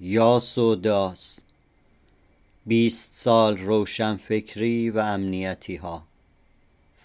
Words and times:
یاس 0.00 0.58
و 0.58 0.74
داس. 0.74 1.40
بیست 2.66 3.10
سال 3.14 3.56
روشن 3.58 4.16
فکری 4.16 4.90
و 4.90 4.98
امنیتی 4.98 5.76
ها. 5.76 6.02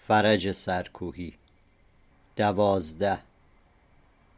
فرج 0.06 0.52
سرکوهی. 0.52 1.34
دوازده. 2.36 3.18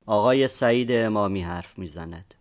آقای 0.07 0.49
سعید 0.49 0.93
امامی 0.93 1.43
حرف 1.43 1.79
می‌زند. 1.79 2.35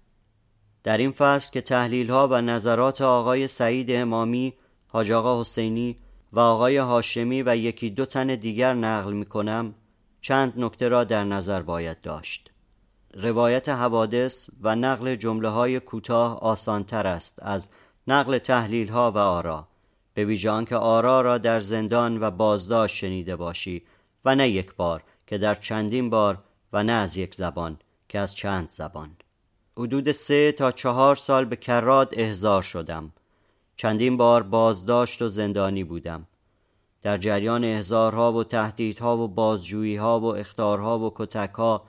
در 0.84 0.98
این 0.98 1.12
فصل 1.12 1.52
که 1.52 1.62
تحلیل 1.62 2.10
ها 2.10 2.28
و 2.28 2.42
نظرات 2.42 3.02
آقای 3.02 3.48
سعید 3.48 3.92
امامی 3.92 4.54
حاج 4.88 5.12
آقا 5.12 5.42
حسینی 5.42 5.98
و 6.34 6.40
آقای 6.40 6.78
هاشمی 6.78 7.42
و 7.42 7.56
یکی 7.56 7.90
دو 7.90 8.06
تن 8.06 8.36
دیگر 8.36 8.74
نقل 8.74 9.14
می 9.14 9.26
کنم 9.26 9.76
چند 10.22 10.54
نکته 10.58 10.88
را 10.88 11.04
در 11.04 11.24
نظر 11.24 11.62
باید 11.62 12.02
داشت. 12.02 12.52
روایت 13.16 13.70
حوادث 13.70 14.50
و 14.62 14.76
نقل 14.76 15.16
جمله 15.16 15.50
های 15.50 15.80
کوتاه 15.80 16.40
آسان 16.40 16.84
تر 16.84 17.08
است 17.08 17.40
از 17.42 17.70
نقل 18.08 18.38
تحلیل 18.38 18.88
ها 18.88 19.12
و 19.12 19.18
آرا 19.18 19.68
به 20.14 20.26
ویژه 20.26 20.66
که 20.66 20.76
آرا 20.76 21.22
را 21.22 21.38
در 21.38 21.60
زندان 21.60 22.22
و 22.22 22.32
بازداشت 22.32 22.96
شنیده 22.96 23.36
باشی 23.36 23.84
و 24.26 24.36
نه 24.36 24.50
یک 24.50 24.76
بار 24.76 25.04
که 25.28 25.38
در 25.38 25.56
چندین 25.56 26.10
بار 26.10 26.38
و 26.74 26.84
نه 26.84 26.92
از 26.92 27.18
یک 27.18 27.36
زبان 27.36 27.78
که 28.10 28.20
از 28.20 28.36
چند 28.36 28.70
زبان. 28.70 29.10
حدود 29.78 30.12
سه 30.12 30.52
تا 30.52 30.72
چهار 30.72 31.16
سال 31.16 31.46
به 31.46 31.56
کرات 31.56 32.14
احضار 32.18 32.62
شدم. 32.62 33.14
چندین 33.76 34.18
بار 34.18 34.44
بازداشت 34.44 35.22
و 35.22 35.28
زندانی 35.28 35.84
بودم. 35.84 36.28
در 37.02 37.18
جریان 37.18 37.64
احضارها 37.64 38.34
و 38.34 38.44
تهدیدها 38.44 39.18
و 39.18 39.28
بازجوییها 39.28 40.20
و 40.20 40.26
اختارها 40.26 41.00
و 41.00 41.12
کتکها 41.16 41.84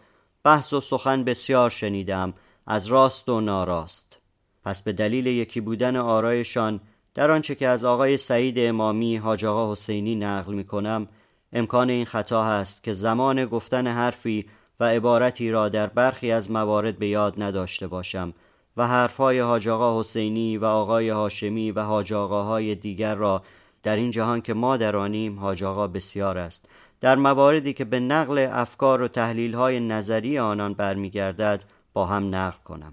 بحث 0.46 0.72
و 0.72 0.80
سخن 0.80 1.24
بسیار 1.24 1.70
شنیدم 1.70 2.34
از 2.66 2.86
راست 2.86 3.28
و 3.28 3.40
ناراست. 3.40 4.18
پس 4.64 4.82
به 4.82 4.92
دلیل 4.92 5.26
یکی 5.26 5.60
بودن 5.60 5.96
آرایشان 5.96 6.80
در 7.14 7.30
آنچه 7.30 7.54
که 7.54 7.68
از 7.68 7.84
آقای 7.84 8.16
سعید 8.16 8.54
امامی 8.58 9.16
حاج 9.16 9.44
آقا 9.44 9.72
حسینی 9.72 10.14
نقل 10.14 10.54
می 10.54 10.64
کنم 10.64 11.08
امکان 11.52 11.90
این 11.90 12.04
خطا 12.04 12.44
هست 12.44 12.82
که 12.82 12.92
زمان 12.92 13.46
گفتن 13.46 13.86
حرفی 13.86 14.46
و 14.80 14.84
عبارتی 14.84 15.50
را 15.50 15.68
در 15.68 15.86
برخی 15.86 16.30
از 16.30 16.50
موارد 16.50 16.98
به 16.98 17.06
یاد 17.06 17.42
نداشته 17.42 17.86
باشم 17.86 18.34
و 18.76 18.86
حرفهای 18.86 19.40
حاج 19.40 19.68
آقا 19.68 20.00
حسینی 20.00 20.58
و 20.58 20.64
آقای 20.64 21.08
هاشمی 21.08 21.70
و 21.70 21.82
حاج 21.82 22.12
آقاهای 22.12 22.74
دیگر 22.74 23.14
را 23.14 23.42
در 23.82 23.96
این 23.96 24.10
جهان 24.10 24.40
که 24.40 24.54
ما 24.54 24.76
در 24.76 24.96
آنیم 24.96 25.40
حاج 25.40 25.64
آقا 25.64 25.86
بسیار 25.86 26.38
است. 26.38 26.68
در 27.00 27.16
مواردی 27.16 27.72
که 27.72 27.84
به 27.84 28.00
نقل 28.00 28.48
افکار 28.50 29.02
و 29.02 29.08
تحلیل 29.08 29.54
های 29.54 29.80
نظری 29.80 30.38
آنان 30.38 30.74
برمیگردد 30.74 31.64
با 31.92 32.06
هم 32.06 32.34
نقل 32.34 32.58
کنم. 32.64 32.92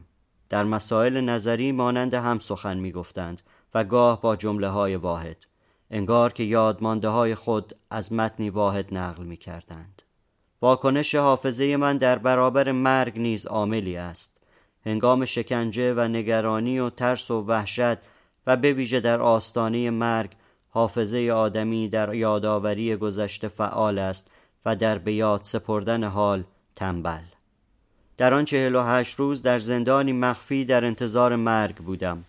در 0.50 0.64
مسائل 0.64 1.22
نظری 1.22 1.72
مانند 1.72 2.14
هم 2.14 2.40
سخن 2.40 2.78
می 2.78 2.92
گفتند 2.92 3.42
و 3.74 3.84
گاه 3.84 4.22
با 4.22 4.36
جمله 4.36 4.68
های 4.68 4.96
واحد. 4.96 5.38
انگار 5.92 6.34
که 6.34 6.44
یادمانده 6.44 7.10
های 7.10 7.36
خود 7.36 7.76
از 7.90 8.14
متنی 8.14 8.50
واحد 8.50 8.94
نقل 8.94 9.24
می 9.24 9.38
کردند 9.38 10.02
واکنش 10.62 11.16
حافظه 11.16 11.78
من 11.78 11.98
در 11.98 12.18
برابر 12.18 12.72
مرگ 12.72 13.20
نیز 13.20 13.46
عاملی 13.46 13.98
است. 13.98 14.38
هنگام 14.86 15.26
شکنجه 15.26 15.94
و 15.94 16.00
نگرانی 16.00 16.80
و 16.80 16.90
ترس 16.90 17.32
و 17.32 17.42
وحشت 17.42 17.98
و 18.48 18.58
به 18.58 18.74
ویژه 18.74 19.00
در 19.00 19.22
آستانه 19.22 19.90
مرگ 19.90 20.32
حافظه 20.74 21.32
آدمی 21.36 21.90
در 21.90 22.14
یادآوری 22.14 22.96
گذشته 22.96 23.48
فعال 23.48 24.00
است 24.00 24.32
و 24.66 24.76
در 24.76 24.98
بیاد 24.98 25.42
سپردن 25.44 26.04
حال 26.04 26.44
تنبل. 26.76 27.22
در 28.18 28.34
آن 28.34 28.46
چهل 28.46 28.76
و 28.76 28.82
هشت 28.82 29.20
روز 29.20 29.42
در 29.42 29.60
زندانی 29.60 30.14
مخفی 30.14 30.66
در 30.66 30.86
انتظار 30.86 31.36
مرگ 31.36 31.76
بودم. 31.76 32.24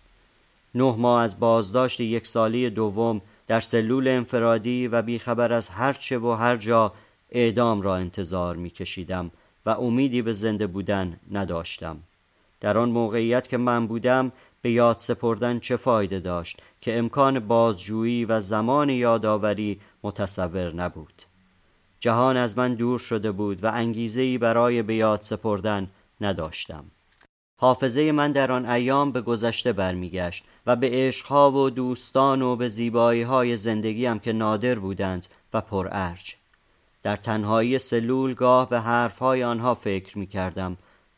نه 0.75 0.95
ماه 0.97 1.21
از 1.21 1.39
بازداشت 1.39 1.99
یک 1.99 2.27
سالی 2.27 2.69
دوم 2.69 3.21
در 3.47 3.59
سلول 3.59 4.07
انفرادی 4.07 4.87
و 4.87 5.01
بیخبر 5.01 5.53
از 5.53 5.69
هر 5.69 5.93
چه 5.93 6.19
و 6.19 6.31
هر 6.31 6.57
جا 6.57 6.93
اعدام 7.31 7.81
را 7.81 7.95
انتظار 7.95 8.55
می 8.55 8.69
کشیدم 8.69 9.31
و 9.65 9.69
امیدی 9.69 10.21
به 10.21 10.33
زنده 10.33 10.67
بودن 10.67 11.19
نداشتم. 11.31 11.97
در 12.61 12.77
آن 12.77 12.89
موقعیت 12.89 13.47
که 13.47 13.57
من 13.57 13.87
بودم 13.87 14.31
به 14.65 14.71
یاد 14.71 14.99
سپردن 14.99 15.59
چه 15.59 15.77
فایده 15.77 16.19
داشت 16.19 16.59
که 16.81 16.97
امکان 16.97 17.39
بازجویی 17.39 18.25
و 18.25 18.41
زمان 18.41 18.89
یادآوری 18.89 19.79
متصور 20.03 20.73
نبود. 20.73 21.23
جهان 21.99 22.37
از 22.37 22.57
من 22.57 22.73
دور 22.73 22.99
شده 22.99 23.31
بود 23.31 23.63
و 23.63 23.71
انگیزهای 23.73 24.37
برای 24.37 24.81
به 24.81 24.95
یاد 24.95 25.21
سپردن 25.21 25.87
نداشتم. 26.21 26.85
حافظه 27.61 28.11
من 28.11 28.31
در 28.31 28.51
آن 28.51 28.65
ایام 28.65 29.11
به 29.11 29.21
گذشته 29.21 29.73
برمیگشت 29.73 30.45
و 30.65 30.75
به 30.75 30.89
عشقها 30.93 31.51
و 31.51 31.69
دوستان 31.69 32.41
و 32.41 32.55
به 32.55 32.69
زیبایی 32.69 33.21
های 33.21 33.57
زندگیم 33.57 34.19
که 34.19 34.33
نادر 34.33 34.79
بودند 34.79 35.27
و 35.53 35.61
پرارج 35.61 36.35
در 37.03 37.15
تنهایی 37.15 37.79
سلول 37.79 38.33
گاه 38.33 38.69
به 38.69 38.81
حرفهای 38.81 39.43
آنها 39.43 39.73
فکر 39.73 40.17
می 40.17 40.27
کردم 40.27 40.77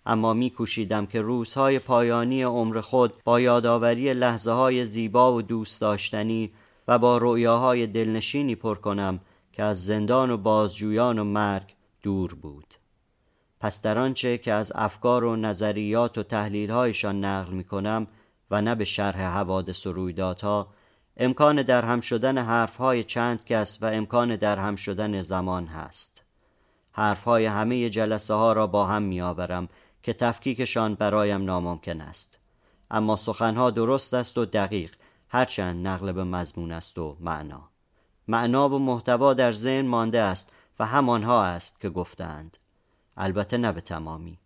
اما 0.09 0.33
می 0.33 0.49
کوشیدم 0.49 1.05
که 1.05 1.21
روزهای 1.21 1.79
پایانی 1.79 2.43
عمر 2.43 2.81
خود 2.81 3.13
با 3.23 3.39
یادآوری 3.39 4.13
لحظه 4.13 4.51
های 4.51 4.85
زیبا 4.85 5.33
و 5.33 5.41
دوست 5.41 5.81
داشتنی 5.81 6.49
و 6.87 6.99
با 6.99 7.17
رؤیاهای 7.17 7.87
دلنشینی 7.87 8.55
پر 8.55 8.75
کنم 8.75 9.19
که 9.53 9.63
از 9.63 9.85
زندان 9.85 10.31
و 10.31 10.37
بازجویان 10.37 11.19
و 11.19 11.23
مرگ 11.23 11.75
دور 12.03 12.33
بود. 12.33 12.73
پس 13.59 13.81
در 13.81 13.97
آنچه 13.97 14.37
که 14.37 14.53
از 14.53 14.71
افکار 14.75 15.23
و 15.23 15.35
نظریات 15.35 16.17
و 16.17 16.23
تحلیلهایشان 16.23 17.25
نقل 17.25 17.53
می 17.53 17.63
کنم 17.63 18.07
و 18.51 18.61
نه 18.61 18.75
به 18.75 18.85
شرح 18.85 19.21
حوادث 19.21 19.87
و 19.87 19.93
رویدادها 19.93 20.67
امکان 21.17 21.61
درهم 21.61 21.99
شدن 21.99 22.37
حرفهای 22.37 23.03
چند 23.03 23.45
کس 23.45 23.77
و 23.81 23.85
امکان 23.85 24.35
درهم 24.35 24.75
شدن 24.75 25.21
زمان 25.21 25.67
هست. 25.67 26.23
حرفهای 26.91 27.45
همه 27.45 27.89
جلسه 27.89 28.33
ها 28.33 28.53
را 28.53 28.67
با 28.67 28.85
هم 28.85 29.01
می 29.01 29.21
آورم 29.21 29.67
که 30.07 30.13
تفکیکشان 30.13 30.95
برایم 30.95 31.45
ناممکن 31.45 32.01
است. 32.01 32.37
اما 32.91 33.15
سخنها 33.15 33.69
درست 33.69 34.13
است 34.13 34.37
و 34.37 34.45
دقیق 34.45 34.95
هرچند 35.29 35.87
نقل 35.87 36.11
به 36.11 36.23
مضمون 36.23 36.71
است 36.71 36.97
و 36.97 37.17
معنا. 37.19 37.69
معنا 38.27 38.69
و 38.69 38.79
محتوا 38.79 39.33
در 39.33 39.51
ذهن 39.51 39.87
مانده 39.87 40.19
است 40.19 40.53
و 40.79 40.85
همانها 40.85 41.43
است 41.43 41.81
که 41.81 41.89
گفتند. 41.89 42.57
البته 43.17 43.57
نه 43.57 43.71
به 43.71 43.81
تمامی. 43.81 44.39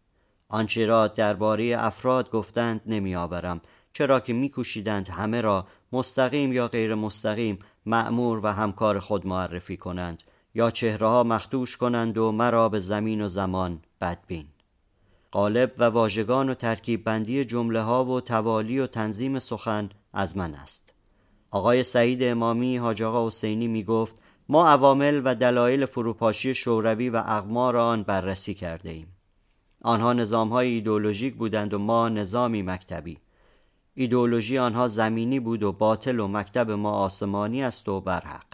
آنچه 0.49 0.85
را 0.85 1.07
درباره 1.07 1.75
افراد 1.77 2.31
گفتند 2.31 2.81
نمیآورم 2.85 3.61
چرا 3.93 4.19
که 4.19 4.33
میکوشیدند 4.33 5.09
همه 5.09 5.41
را 5.41 5.67
مستقیم 5.91 6.53
یا 6.53 6.67
غیر 6.67 6.95
مستقیم 6.95 7.59
معمور 7.85 8.39
و 8.45 8.47
همکار 8.47 8.99
خود 8.99 9.27
معرفی 9.27 9.77
کنند 9.77 10.23
یا 10.55 10.71
چهره 10.71 11.07
ها 11.07 11.23
مختوش 11.23 11.77
کنند 11.77 12.17
و 12.17 12.31
مرا 12.31 12.69
به 12.69 12.79
زمین 12.79 13.21
و 13.21 13.27
زمان 13.27 13.81
بدبین. 14.01 14.47
قالب 15.31 15.73
و 15.77 15.83
واژگان 15.83 16.49
و 16.49 16.53
ترکیب 16.53 17.03
بندی 17.03 17.45
جمله 17.45 17.81
ها 17.81 18.05
و 18.05 18.21
توالی 18.21 18.79
و 18.79 18.87
تنظیم 18.87 19.39
سخن 19.39 19.89
از 20.13 20.37
من 20.37 20.53
است. 20.53 20.93
آقای 21.51 21.83
سعید 21.83 22.23
امامی 22.23 22.77
حاج 22.77 23.03
آقا 23.03 23.27
حسینی 23.27 23.67
می 23.67 23.83
گفت 23.83 24.21
ما 24.49 24.67
عوامل 24.67 25.21
و 25.25 25.35
دلایل 25.35 25.85
فروپاشی 25.85 26.55
شوروی 26.55 27.09
و 27.09 27.23
اقمار 27.25 27.77
آن 27.77 28.03
بررسی 28.03 28.53
کرده 28.53 28.89
ایم. 28.89 29.07
آنها 29.81 30.13
نظام 30.13 30.49
های 30.49 30.67
ایدولوژیک 30.67 31.35
بودند 31.35 31.73
و 31.73 31.79
ما 31.79 32.09
نظامی 32.09 32.61
مکتبی. 32.61 33.17
ایدولوژی 33.93 34.57
آنها 34.57 34.87
زمینی 34.87 35.39
بود 35.39 35.63
و 35.63 35.71
باطل 35.71 36.19
و 36.19 36.27
مکتب 36.27 36.71
ما 36.71 36.91
آسمانی 36.91 37.63
است 37.63 37.89
و 37.89 38.01
برحق. 38.01 38.45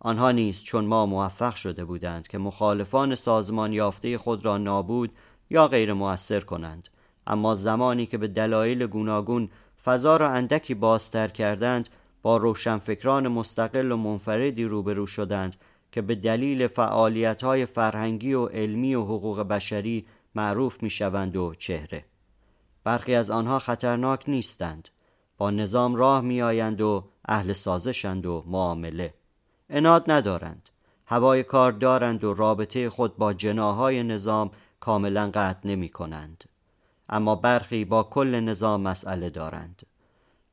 آنها 0.00 0.30
نیز 0.30 0.62
چون 0.62 0.84
ما 0.84 1.06
موفق 1.06 1.54
شده 1.54 1.84
بودند 1.84 2.28
که 2.28 2.38
مخالفان 2.38 3.14
سازمان 3.14 3.72
یافته 3.72 4.18
خود 4.18 4.44
را 4.44 4.58
نابود 4.58 5.12
یا 5.50 5.68
غیر 5.68 5.92
موثر 5.92 6.40
کنند. 6.40 6.88
اما 7.26 7.54
زمانی 7.54 8.06
که 8.06 8.18
به 8.18 8.28
دلایل 8.28 8.86
گوناگون 8.86 9.50
فضا 9.84 10.16
را 10.16 10.30
اندکی 10.30 10.74
بازتر 10.74 11.28
کردند 11.28 11.88
با 12.22 12.36
روشنفکران 12.36 13.28
مستقل 13.28 13.92
و 13.92 13.96
منفردی 13.96 14.64
روبرو 14.64 15.06
شدند 15.06 15.56
که 15.92 16.02
به 16.02 16.14
دلیل 16.14 16.68
های 17.42 17.66
فرهنگی 17.66 18.34
و 18.34 18.46
علمی 18.46 18.94
و 18.94 19.02
حقوق 19.02 19.40
بشری 19.40 20.06
معروف 20.34 20.82
می 20.82 20.90
شوند 20.90 21.36
و 21.36 21.54
چهره. 21.54 22.04
برخی 22.84 23.14
از 23.14 23.30
آنها 23.30 23.58
خطرناک 23.58 24.24
نیستند. 24.28 24.88
با 25.38 25.50
نظام 25.50 25.96
راه 25.96 26.20
می 26.20 26.42
آیند 26.42 26.80
و 26.80 27.08
اهل 27.24 27.52
سازشند 27.52 28.26
و 28.26 28.44
معامله. 28.46 29.14
اناد 29.70 30.10
ندارند. 30.10 30.70
هوای 31.06 31.42
کار 31.42 31.72
دارند 31.72 32.24
و 32.24 32.34
رابطه 32.34 32.90
خود 32.90 33.16
با 33.16 33.32
جناهای 33.32 34.02
نظام 34.02 34.50
کاملا 34.80 35.30
قطع 35.34 35.68
نمی 35.68 35.88
کنند 35.88 36.44
اما 37.08 37.34
برخی 37.34 37.84
با 37.84 38.02
کل 38.02 38.40
نظام 38.40 38.80
مسئله 38.80 39.30
دارند. 39.30 39.82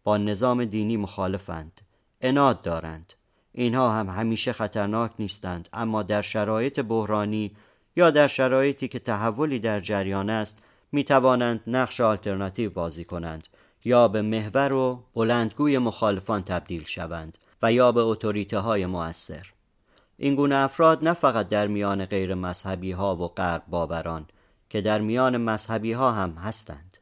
با 0.03 0.17
نظام 0.17 0.65
دینی 0.65 0.97
مخالفند. 0.97 1.81
اناد 2.21 2.61
دارند. 2.61 3.13
اینها 3.51 3.91
هم 3.91 4.09
همیشه 4.09 4.53
خطرناک 4.53 5.11
نیستند 5.19 5.69
اما 5.73 6.03
در 6.03 6.21
شرایط 6.21 6.79
بحرانی 6.79 7.55
یا 7.95 8.11
در 8.11 8.27
شرایطی 8.27 8.87
که 8.87 8.99
تحولی 8.99 9.59
در 9.59 9.79
جریان 9.79 10.29
است 10.29 10.63
می 10.91 11.03
توانند 11.03 11.61
نقش 11.67 12.01
آلترناتیو 12.01 12.69
بازی 12.69 13.05
کنند 13.05 13.47
یا 13.85 14.07
به 14.07 14.21
محور 14.21 14.73
و 14.73 15.03
بلندگوی 15.13 15.77
مخالفان 15.77 16.43
تبدیل 16.43 16.85
شوند 16.85 17.37
و 17.61 17.73
یا 17.73 17.91
به 17.91 18.01
اتوریته 18.01 18.59
های 18.59 18.85
مؤثر. 18.85 19.52
این 20.23 20.35
گونه 20.35 20.55
افراد 20.55 21.07
نه 21.07 21.13
فقط 21.13 21.49
در 21.49 21.67
میان 21.67 22.05
غیر 22.05 22.35
مذهبی 22.35 22.91
ها 22.91 23.15
و 23.15 23.27
غرب 23.27 23.63
باوران 23.67 24.25
که 24.69 24.81
در 24.81 25.01
میان 25.01 25.37
مذهبی 25.37 25.91
ها 25.91 26.11
هم 26.11 26.31
هستند. 26.31 26.97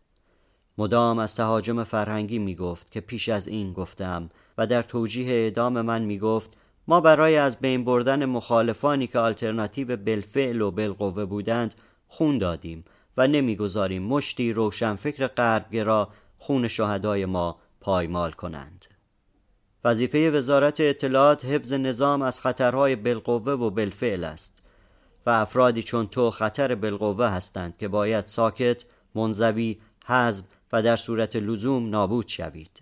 مدام 0.77 1.19
از 1.19 1.35
تهاجم 1.35 1.83
فرهنگی 1.83 2.39
می 2.39 2.55
گفت 2.55 2.91
که 2.91 3.01
پیش 3.01 3.29
از 3.29 3.47
این 3.47 3.73
گفتم 3.73 4.29
و 4.57 4.67
در 4.67 4.81
توجیه 4.81 5.33
اعدام 5.33 5.81
من 5.81 6.01
می 6.01 6.19
گفت 6.19 6.57
ما 6.87 7.01
برای 7.01 7.37
از 7.37 7.57
بین 7.57 7.85
بردن 7.85 8.25
مخالفانی 8.25 9.07
که 9.07 9.19
آلترناتیو 9.19 9.97
بالفعل 9.97 10.61
و 10.61 10.71
بالقوه 10.71 11.25
بودند 11.25 11.75
خون 12.07 12.37
دادیم 12.37 12.85
و 13.17 13.27
نمی‌گذاریم 13.27 14.03
مشتی 14.03 14.53
روشنفکر 14.53 15.27
غربگرا 15.27 16.09
خون 16.37 16.67
شهدای 16.67 17.25
ما 17.25 17.57
پایمال 17.81 18.31
کنند. 18.31 18.85
وظیفه 19.85 20.31
وزارت 20.31 20.79
اطلاعات 20.79 21.45
حفظ 21.45 21.73
نظام 21.73 22.21
از 22.21 22.41
خطرهای 22.41 22.95
بالقوه 22.95 23.53
و 23.53 23.69
بالفعل 23.69 24.23
است 24.23 24.57
و 25.25 25.29
افرادی 25.29 25.83
چون 25.83 26.07
تو 26.07 26.31
خطر 26.31 26.75
بالقوه 26.75 27.25
هستند 27.25 27.77
که 27.77 27.87
باید 27.87 28.27
ساکت، 28.27 28.83
منزوی، 29.15 29.77
حزب 30.05 30.45
و 30.73 30.81
در 30.81 30.95
صورت 30.95 31.35
لزوم 31.35 31.89
نابود 31.89 32.27
شوید. 32.27 32.81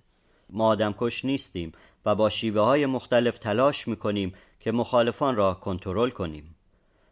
ما 0.50 0.68
آدمکش 0.68 1.25
نیستیم 1.25 1.72
و 2.06 2.16
با 2.16 2.30
شیوه 2.30 2.62
های 2.62 2.86
مختلف 2.86 3.38
تلاش 3.38 3.88
می‌کنیم 3.88 4.34
که 4.60 4.72
مخالفان 4.72 5.36
را 5.36 5.54
کنترل 5.54 6.10
کنیم. 6.10 6.56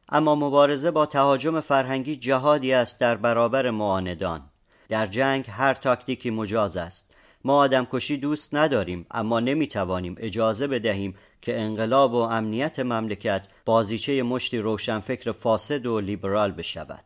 اما 0.10 0.36
مبارزه 0.36 0.92
با 0.92 1.06
تهاجم 1.06 1.60
فرهنگی 1.62 2.16
جهادی 2.16 2.74
است 2.74 3.00
در 3.00 3.16
برابر 3.16 3.69
معاندان. 3.69 4.42
در 4.90 5.07
جنگ 5.07 5.45
هر 5.50 5.74
تاکتیکی 5.74 6.30
مجاز 6.30 6.78
است. 6.78 7.06
ما 7.47 7.57
آدم 7.57 7.88
کشی 7.91 8.17
دوست 8.17 8.55
نداریم 8.55 9.05
اما 9.11 9.39
نمی‌توانیم 9.39 10.15
اجازه 10.19 10.67
بدهیم 10.67 11.15
که 11.41 11.59
انقلاب 11.59 12.13
و 12.13 12.17
امنیت 12.17 12.79
مملکت 12.79 13.47
بازیچه 13.65 14.23
مشتی 14.23 14.57
روشنفکر 14.57 15.31
فاسد 15.31 15.85
و 15.85 15.99
لیبرال 15.99 16.51
بشود. 16.51 17.03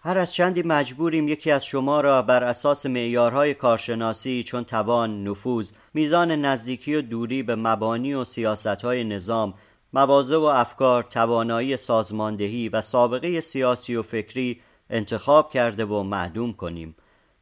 هر 0.00 0.18
از 0.18 0.34
چندی 0.34 0.62
مجبوریم 0.62 1.28
یکی 1.28 1.50
از 1.50 1.66
شما 1.66 2.00
را 2.00 2.22
بر 2.22 2.44
اساس 2.44 2.86
معیارهای 2.86 3.54
کارشناسی 3.54 4.42
چون 4.42 4.64
توان، 4.64 5.28
نفوذ، 5.28 5.72
میزان 5.94 6.30
نزدیکی 6.30 6.94
و 6.94 7.02
دوری 7.02 7.42
به 7.42 7.56
مبانی 7.56 8.14
و 8.14 8.24
سیاستهای 8.24 9.04
نظام، 9.04 9.54
مواضع 9.92 10.36
و 10.36 10.42
افکار، 10.42 11.02
توانایی 11.02 11.76
سازماندهی 11.76 12.68
و 12.68 12.80
سابقه 12.80 13.40
سیاسی 13.40 13.96
و 13.96 14.02
فکری 14.02 14.60
انتخاب 14.90 15.50
کرده 15.50 15.84
و 15.84 16.02
معدوم 16.02 16.52
کنیم. 16.52 16.94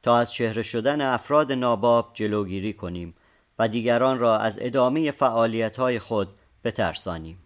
تا 0.06 0.18
از 0.18 0.32
چهره 0.32 0.62
شدن 0.62 1.00
افراد 1.00 1.52
ناباب 1.52 2.10
جلوگیری 2.14 2.72
کنیم 2.72 3.14
و 3.58 3.68
دیگران 3.68 4.18
را 4.18 4.38
از 4.38 4.58
ادامه 4.62 5.10
فعالیت‌های 5.10 5.98
خود 5.98 6.28
بترسانیم. 6.64 7.38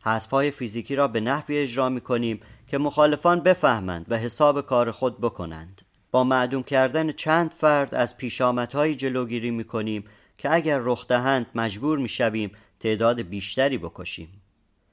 حذفهای 0.00 0.50
فیزیکی 0.50 0.96
را 0.96 1.08
به 1.08 1.20
نحوی 1.20 1.58
اجرا 1.58 1.88
می 1.88 2.00
کنیم 2.00 2.40
که 2.66 2.78
مخالفان 2.78 3.40
بفهمند 3.40 4.06
و 4.08 4.16
حساب 4.16 4.66
کار 4.66 4.90
خود 4.90 5.20
بکنند. 5.20 5.82
با 6.10 6.24
معدوم 6.24 6.62
کردن 6.62 7.12
چند 7.12 7.50
فرد 7.50 7.94
از 7.94 8.16
پیشامدهایی 8.16 8.94
جلوگیری 8.94 9.50
می 9.50 9.64
کنیم 9.64 10.04
که 10.38 10.54
اگر 10.54 10.78
رخ 10.78 11.06
دهند 11.06 11.46
مجبور 11.54 11.98
می 11.98 12.08
شویم 12.08 12.50
تعداد 12.80 13.22
بیشتری 13.22 13.78
بکشیم. 13.78 14.42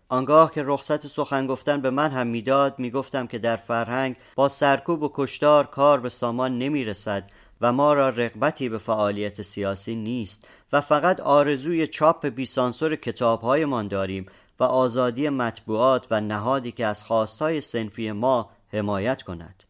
آنگاه 0.10 0.52
که 0.52 0.64
رخصت 0.66 1.08
سخن 1.08 1.48
گفتن 1.48 1.82
به 1.82 1.90
من 1.90 2.12
هم 2.12 2.28
می‌داد 2.28 2.80
می‌گفتم 2.80 3.28
که 3.28 3.40
در 3.40 3.56
فرهنگ 3.56 4.16
با 4.36 4.50
سرکوب 4.50 5.04
و 5.04 5.12
کشتار 5.14 5.66
کار 5.66 6.00
به 6.00 6.10
سامان 6.10 6.58
نمی‌رسد 6.58 7.30
و 7.62 7.74
ما 7.74 7.94
را 7.94 8.10
رغبتی 8.10 8.70
به 8.70 8.78
فعالیت 8.78 9.42
سیاسی 9.42 9.96
نیست 9.96 10.48
و 10.74 10.82
فقط 10.82 11.20
آرزوی 11.20 11.88
چاپ 11.88 12.28
بیسانسور 12.28 12.96
کتابهایمان 12.96 13.88
داریم 13.88 14.26
و 14.60 14.64
آزادی 14.64 15.30
مطبوعات 15.30 16.08
و 16.12 16.22
نهادی 16.22 16.72
که 16.72 16.86
از 16.86 17.04
خواستهای 17.04 17.62
سنفی 17.62 18.12
ما 18.12 18.50
حمایت 18.74 19.24
کند. 19.24 19.64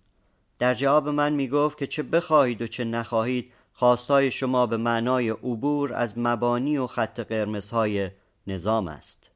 در 0.60 0.74
جواب 0.74 1.10
من 1.10 1.34
می‌گفت 1.34 1.78
که 1.78 1.88
چه 1.88 2.04
بخواهید 2.04 2.62
و 2.62 2.68
چه 2.68 2.84
نخواهید 2.84 3.52
خواستهای 3.74 4.32
شما 4.32 4.66
به 4.66 4.78
معنای 4.78 5.30
عبور 5.30 5.94
از 5.94 6.18
مبانی 6.18 6.78
و 6.78 6.88
خط 6.88 7.20
قرمزهای 7.20 8.10
نظام 8.48 8.88
است. 8.88 9.35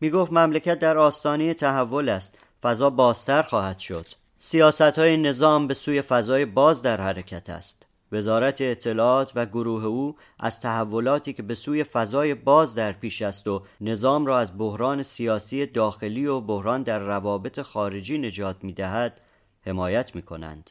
می 0.00 0.10
گفت 0.10 0.32
مملکت 0.32 0.78
در 0.78 0.98
آستانه 0.98 1.54
تحول 1.54 2.08
است. 2.08 2.38
فضا 2.62 2.90
بازتر 2.90 3.42
خواهد 3.42 3.78
شد. 3.78 4.06
سیاست 4.38 4.98
های 4.98 5.16
نظام 5.16 5.66
به 5.66 5.74
سوی 5.74 6.02
فضای 6.02 6.44
باز 6.44 6.82
در 6.82 7.00
حرکت 7.00 7.50
است. 7.50 7.86
وزارت 8.12 8.60
اطلاعات 8.60 9.32
و 9.34 9.46
گروه 9.46 9.84
او 9.84 10.16
از 10.40 10.60
تحولاتی 10.60 11.32
که 11.32 11.42
به 11.42 11.54
سوی 11.54 11.84
فضای 11.84 12.34
باز 12.34 12.74
در 12.74 12.92
پیش 12.92 13.22
است 13.22 13.46
و 13.46 13.62
نظام 13.80 14.26
را 14.26 14.38
از 14.38 14.58
بحران 14.58 15.02
سیاسی 15.02 15.66
داخلی 15.66 16.26
و 16.26 16.40
بحران 16.40 16.82
در 16.82 16.98
روابط 16.98 17.60
خارجی 17.60 18.18
نجات 18.18 18.56
می 18.62 18.72
دهد 18.72 19.20
حمایت 19.60 20.14
می 20.14 20.22
کنند. 20.22 20.70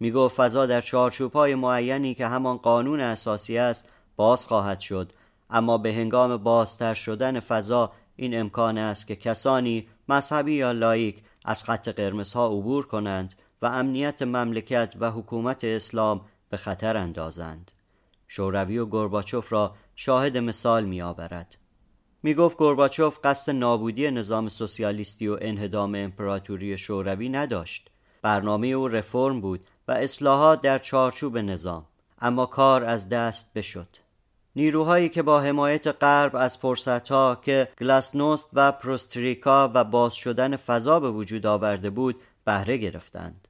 می 0.00 0.10
گفت 0.10 0.36
فضا 0.36 0.66
در 0.66 0.80
چارچوب 0.80 1.32
های 1.32 1.54
معینی 1.54 2.14
که 2.14 2.26
همان 2.26 2.56
قانون 2.56 3.00
اساسی 3.00 3.58
است 3.58 3.88
باز 4.16 4.46
خواهد 4.46 4.80
شد. 4.80 5.12
اما 5.50 5.78
به 5.78 5.92
هنگام 5.92 6.36
بازتر 6.36 6.94
شدن 6.94 7.40
فضا 7.40 7.92
این 8.20 8.40
امکان 8.40 8.78
است 8.78 9.06
که 9.06 9.16
کسانی 9.16 9.88
مذهبی 10.08 10.52
یا 10.52 10.72
لایک 10.72 11.22
از 11.44 11.64
خط 11.64 11.88
قرمزها 11.88 12.46
عبور 12.46 12.86
کنند 12.86 13.34
و 13.62 13.66
امنیت 13.66 14.22
مملکت 14.22 14.94
و 15.00 15.10
حکومت 15.10 15.64
اسلام 15.64 16.20
به 16.50 16.56
خطر 16.56 16.96
اندازند. 16.96 17.72
شوروی 18.28 18.78
و 18.78 18.86
گرباچوف 18.86 19.52
را 19.52 19.74
شاهد 19.96 20.36
مثال 20.36 20.84
می 20.84 21.02
آورد 21.02 21.56
می 22.22 22.34
گفت 22.34 22.56
گرباچوف 22.58 23.18
قصد 23.24 23.52
نابودی 23.52 24.10
نظام 24.10 24.48
سوسیالیستی 24.48 25.28
و 25.28 25.38
انهدام 25.40 25.94
امپراتوری 25.94 26.78
شوروی 26.78 27.28
نداشت. 27.28 27.90
برنامه 28.22 28.66
او 28.66 28.88
رفرم 28.88 29.40
بود 29.40 29.60
و 29.88 29.92
اصلاحات 29.92 30.60
در 30.60 30.78
چارچوب 30.78 31.38
نظام 31.38 31.86
اما 32.18 32.46
کار 32.46 32.84
از 32.84 33.08
دست 33.08 33.54
بشد. 33.54 33.88
نیروهایی 34.58 35.08
که 35.08 35.22
با 35.22 35.40
حمایت 35.40 35.86
غرب 35.86 36.36
از 36.36 36.58
فرصتها 36.58 37.38
که 37.42 37.68
گلاسنوست 37.80 38.50
و 38.52 38.72
پروستریکا 38.72 39.70
و 39.74 39.84
باز 39.84 40.14
شدن 40.14 40.56
فضا 40.56 41.00
به 41.00 41.10
وجود 41.10 41.46
آورده 41.46 41.90
بود 41.90 42.18
بهره 42.44 42.76
گرفتند. 42.76 43.48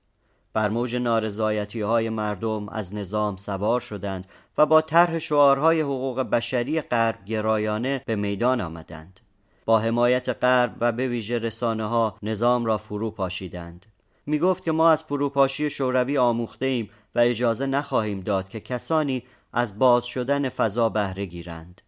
بر 0.52 0.68
موج 0.68 0.96
نارضایتی 0.96 1.80
های 1.80 2.10
مردم 2.10 2.68
از 2.68 2.94
نظام 2.94 3.36
سوار 3.36 3.80
شدند 3.80 4.26
و 4.58 4.66
با 4.66 4.80
طرح 4.80 5.18
شعارهای 5.18 5.80
حقوق 5.80 6.20
بشری 6.20 6.80
غرب 6.80 7.24
گرایانه 7.24 8.02
به 8.06 8.16
میدان 8.16 8.60
آمدند. 8.60 9.20
با 9.64 9.78
حمایت 9.78 10.28
غرب 10.28 10.76
و 10.80 10.92
به 10.92 11.08
ویژه 11.08 11.38
رسانه 11.38 11.84
ها 11.84 12.16
نظام 12.22 12.64
را 12.64 12.78
فرو 12.78 13.10
پاشیدند. 13.10 13.86
می 14.26 14.38
گفت 14.38 14.64
که 14.64 14.72
ما 14.72 14.90
از 14.90 15.04
فروپاشی 15.04 15.70
شوروی 15.70 16.18
آموخته 16.18 16.66
ایم 16.66 16.90
و 17.14 17.18
اجازه 17.18 17.66
نخواهیم 17.66 18.20
داد 18.20 18.48
که 18.48 18.60
کسانی 18.60 19.22
از 19.52 19.78
باز 19.78 20.06
شدن 20.06 20.48
فضا 20.48 20.88
بهره 20.88 21.24
گیرند. 21.24 21.82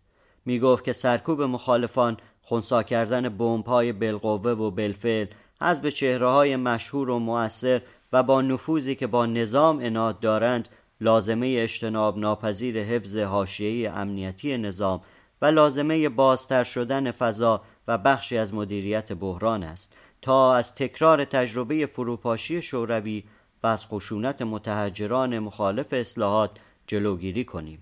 می 0.45 0.59
گفت 0.59 0.85
که 0.85 0.93
سرکوب 0.93 1.43
مخالفان 1.43 2.17
خونسا 2.43 2.83
کردن 2.83 3.29
بمب 3.29 3.67
های 3.67 3.93
بالقوه 3.93 4.51
و 4.51 4.71
بالفعل 4.71 5.27
حذف 5.63 5.87
چهره 5.87 6.31
های 6.31 6.57
مشهور 6.57 7.11
و 7.11 7.19
مؤثر 7.19 7.83
و 8.13 8.23
با 8.23 8.43
نفوذی 8.43 8.95
که 8.95 9.07
با 9.07 9.27
نظام 9.27 9.79
اناد 9.79 10.21
دارند 10.21 10.69
لازمه 11.01 11.57
اجتناب 11.59 12.19
ناپذیر 12.19 12.83
حفظ 12.83 13.17
حاشیه‌ای 13.17 13.87
امنیتی 13.87 14.59
نظام 14.59 15.01
و 15.43 15.47
لازمه 15.47 16.09
بازتر 16.09 16.65
شدن 16.65 17.11
فضا 17.11 17.63
و 17.89 17.99
بخشی 17.99 18.39
از 18.39 18.55
مدیریت 18.55 19.13
بحران 19.13 19.63
است. 19.63 19.97
تا 20.23 20.55
از 20.55 20.75
تکرار 20.75 21.25
تجربه 21.25 21.87
فروپاشی 21.87 22.63
شوروی 22.63 23.25
و 23.63 23.67
از 23.67 23.87
خشونت 23.87 24.43
متحجران 24.43 25.39
مخالف 25.39 25.93
اصلاحات 25.93 26.51
جلوگیری 26.91 27.45
کنیم. 27.45 27.79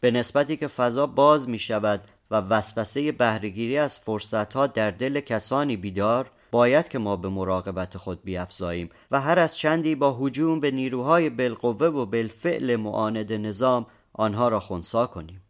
به 0.00 0.10
نسبتی 0.10 0.56
که 0.56 0.68
فضا 0.68 1.06
باز 1.06 1.48
می 1.48 1.58
شود 1.58 2.04
و 2.30 2.34
وسوسه 2.34 3.12
بهرهگیری 3.12 3.78
از 3.78 3.98
فرصتها 3.98 4.66
در 4.66 4.90
دل 4.90 5.20
کسانی 5.20 5.76
بیدار 5.76 6.30
باید 6.50 6.88
که 6.88 6.98
ما 6.98 7.16
به 7.16 7.28
مراقبت 7.28 7.96
خود 7.96 8.22
بیافزاییم 8.24 8.90
و 9.10 9.20
هر 9.20 9.38
از 9.38 9.56
چندی 9.56 9.94
با 9.94 10.12
هجوم 10.12 10.60
به 10.60 10.70
نیروهای 10.70 11.30
بالقوه 11.30 11.86
و 11.86 12.06
بالفعل 12.06 12.76
معاند 12.76 13.32
نظام 13.32 13.86
آنها 14.12 14.48
را 14.48 14.60
خونسا 14.60 15.06
کنیم. 15.06 15.42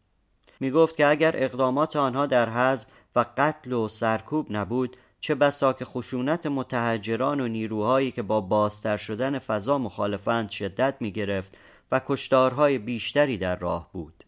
می 0.60 0.70
گفت 0.70 0.96
که 0.96 1.06
اگر 1.06 1.32
اقدامات 1.36 1.96
آنها 1.96 2.26
در 2.26 2.50
حزب 2.50 2.88
و 3.16 3.24
قتل 3.36 3.72
و 3.72 3.88
سرکوب 3.88 4.46
نبود 4.50 4.96
چه 5.20 5.34
بسا 5.34 5.72
که 5.72 5.84
خشونت 5.84 6.46
متحجران 6.46 7.40
و 7.40 7.48
نیروهایی 7.48 8.10
که 8.10 8.22
با 8.22 8.40
بازتر 8.40 8.96
شدن 8.96 9.38
فضا 9.38 9.78
مخالفند 9.78 10.50
شدت 10.50 10.94
می 11.00 11.12
گرفت 11.12 11.56
و 11.92 12.00
کشتارهای 12.06 12.78
بیشتری 12.78 13.38
در 13.38 13.56
راه 13.56 13.90
بود. 13.92 14.24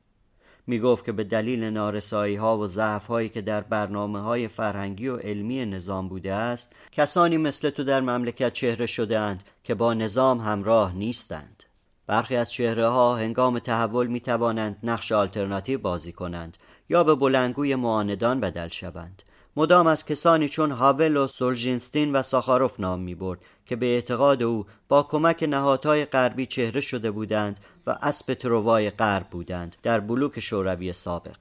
می 0.66 0.78
گفت 0.78 1.04
که 1.04 1.12
به 1.12 1.24
دلیل 1.24 1.64
نارسایی 1.64 2.36
ها 2.36 2.58
و 2.58 2.66
ضعف 2.66 3.06
هایی 3.06 3.28
که 3.28 3.40
در 3.40 3.60
برنامه 3.60 4.20
های 4.20 4.48
فرهنگی 4.48 5.08
و 5.08 5.16
علمی 5.16 5.66
نظام 5.66 6.08
بوده 6.08 6.32
است 6.32 6.72
کسانی 6.92 7.36
مثل 7.36 7.70
تو 7.70 7.84
در 7.84 8.00
مملکت 8.00 8.52
چهره 8.52 8.86
شده 8.86 9.18
اند 9.18 9.44
که 9.64 9.74
با 9.74 9.94
نظام 9.94 10.40
همراه 10.40 10.94
نیستند. 10.94 11.62
برخی 12.06 12.36
از 12.36 12.52
چهره 12.52 12.88
ها 12.88 13.16
هنگام 13.16 13.58
تحول 13.58 14.06
می 14.06 14.20
توانند 14.20 14.78
نقش 14.82 15.12
آلترناتیو 15.12 15.78
بازی 15.78 16.12
کنند 16.12 16.56
یا 16.88 17.04
به 17.04 17.14
بلنگوی 17.14 17.74
معاندان 17.74 18.40
بدل 18.40 18.68
شوند. 18.68 19.22
مدام 19.56 19.86
از 19.86 20.04
کسانی 20.04 20.48
چون 20.48 20.70
هاول 20.70 21.16
و 21.16 21.26
سولژینستین 21.26 22.16
و 22.16 22.22
ساخاروف 22.22 22.80
نام 22.80 23.00
می 23.00 23.14
برد 23.14 23.38
که 23.66 23.76
به 23.76 23.86
اعتقاد 23.86 24.42
او 24.42 24.66
با 24.88 25.02
کمک 25.02 25.42
نهادهای 25.42 26.04
غربی 26.04 26.46
چهره 26.46 26.80
شده 26.80 27.10
بودند 27.10 27.60
و 27.86 27.98
اسب 28.02 28.34
تروای 28.34 28.90
غرب 28.90 29.26
بودند 29.30 29.76
در 29.82 30.00
بلوک 30.00 30.40
شوروی 30.40 30.92
سابق. 30.92 31.36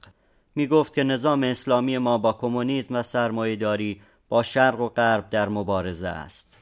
می 0.54 0.66
گفت 0.66 0.94
که 0.94 1.04
نظام 1.04 1.42
اسلامی 1.42 1.98
ما 1.98 2.18
با 2.18 2.32
کمونیسم 2.32 2.96
و 2.96 3.02
سرمایهداری 3.02 4.00
با 4.28 4.42
شرق 4.42 4.80
و 4.80 4.88
غرب 4.88 5.30
در 5.30 5.48
مبارزه 5.48 6.08
است. 6.08 6.54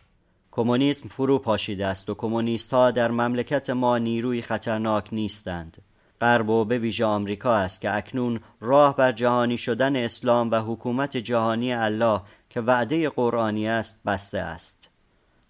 کمونیسم 0.51 1.09
فرو 1.09 1.39
پاشیده 1.39 1.87
است 1.87 2.11
و 2.11 2.15
کمونیست 2.15 2.75
ها 2.75 2.91
در 2.91 3.11
مملکت 3.11 3.71
ما 3.71 3.99
نیروی 3.99 4.43
خطرناک 4.43 5.09
نیستند. 5.13 5.83
غرب 6.23 6.49
و 6.49 6.65
به 6.65 6.79
ویژه 6.79 7.05
آمریکا 7.05 7.55
است 7.57 7.81
که 7.81 7.97
اکنون 7.97 8.41
راه 8.61 8.97
بر 8.97 9.13
جهانی 9.13 9.59
شدن 9.59 9.97
اسلام 9.97 10.51
و 10.51 10.55
حکومت 10.55 11.17
جهانی 11.17 11.73
الله 11.73 12.21
که 12.51 12.61
وعده 12.61 13.09
قرآنی 13.09 13.69
است 13.69 14.01
بسته 14.07 14.39
است. 14.39 14.91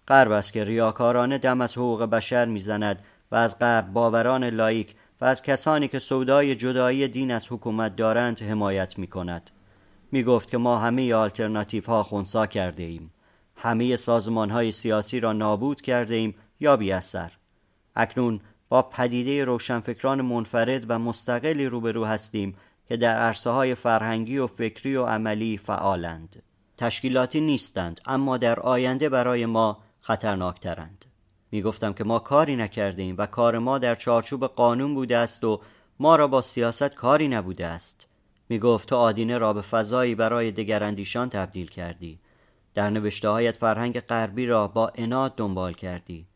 غرب 0.07 0.31
است 0.31 0.53
که 0.53 0.63
ریاکارانه 0.63 1.37
دم 1.37 1.61
از 1.61 1.77
حقوق 1.77 2.03
بشر 2.03 2.45
می‌زند 2.45 3.03
و 3.31 3.35
از 3.35 3.59
غرب 3.59 3.93
باوران 3.93 4.43
لایک 4.43 4.95
و 5.21 5.25
از 5.25 5.43
کسانی 5.43 5.87
که 5.87 5.99
سودای 5.99 6.55
جدایی 6.55 7.07
دین 7.07 7.31
از 7.31 7.51
حکومت 7.51 7.95
دارند 7.95 8.41
حمایت 8.41 8.99
می 8.99 9.07
کند 9.07 9.49
می 10.11 10.23
گفت 10.23 10.51
که 10.51 10.57
ما 10.57 10.77
همه 10.77 11.13
آلترناتیف 11.13 11.85
ها 11.85 12.03
خونسا 12.03 12.45
کرده 12.45 12.83
ایم. 12.83 13.13
همه 13.55 13.95
سازمان 13.95 14.49
های 14.49 14.71
سیاسی 14.71 15.19
را 15.19 15.33
نابود 15.33 15.81
کرده 15.81 16.15
ایم 16.15 16.35
یا 16.59 16.77
بی 16.77 16.91
اثر. 16.91 17.31
اکنون 17.95 18.39
با 18.73 18.81
پدیده 18.81 19.45
روشنفکران 19.45 20.21
منفرد 20.21 20.85
و 20.89 20.99
مستقلی 20.99 21.65
روبرو 21.65 22.05
هستیم 22.05 22.55
که 22.87 22.97
در 22.97 23.15
عرصه 23.15 23.49
های 23.49 23.75
فرهنگی 23.75 24.37
و 24.37 24.47
فکری 24.47 24.95
و 24.95 25.05
عملی 25.05 25.57
فعالند. 25.57 26.43
تشکیلاتی 26.77 27.41
نیستند 27.41 28.01
اما 28.05 28.37
در 28.37 28.59
آینده 28.59 29.09
برای 29.09 29.45
ما 29.45 29.77
خطرناکترند. 30.01 31.05
می 31.51 31.61
گفتم 31.61 31.93
که 31.93 32.03
ما 32.03 32.19
کاری 32.19 32.55
نکرده 32.55 33.01
ایم 33.01 33.15
و 33.17 33.25
کار 33.25 33.59
ما 33.59 33.77
در 33.77 33.95
چارچوب 33.95 34.47
قانون 34.47 34.95
بوده 34.95 35.17
است 35.17 35.43
و 35.43 35.61
ما 35.99 36.15
را 36.15 36.27
با 36.27 36.41
سیاست 36.41 36.95
کاری 36.95 37.27
نبوده 37.27 37.65
است. 37.65 38.07
می 38.49 38.59
گفت 38.59 38.89
تو 38.89 38.95
آدینه 38.95 39.37
را 39.37 39.53
به 39.53 39.61
فضایی 39.61 40.15
برای 40.15 40.51
دگراندیشان 40.51 41.29
تبدیل 41.29 41.67
کردی. 41.67 42.19
در 42.73 42.89
نوشته 42.89 43.29
هایت 43.29 43.57
فرهنگ 43.57 43.99
غربی 43.99 44.45
را 44.45 44.67
با 44.67 44.91
اناد 44.95 45.35
دنبال 45.35 45.73
کردی. 45.73 46.27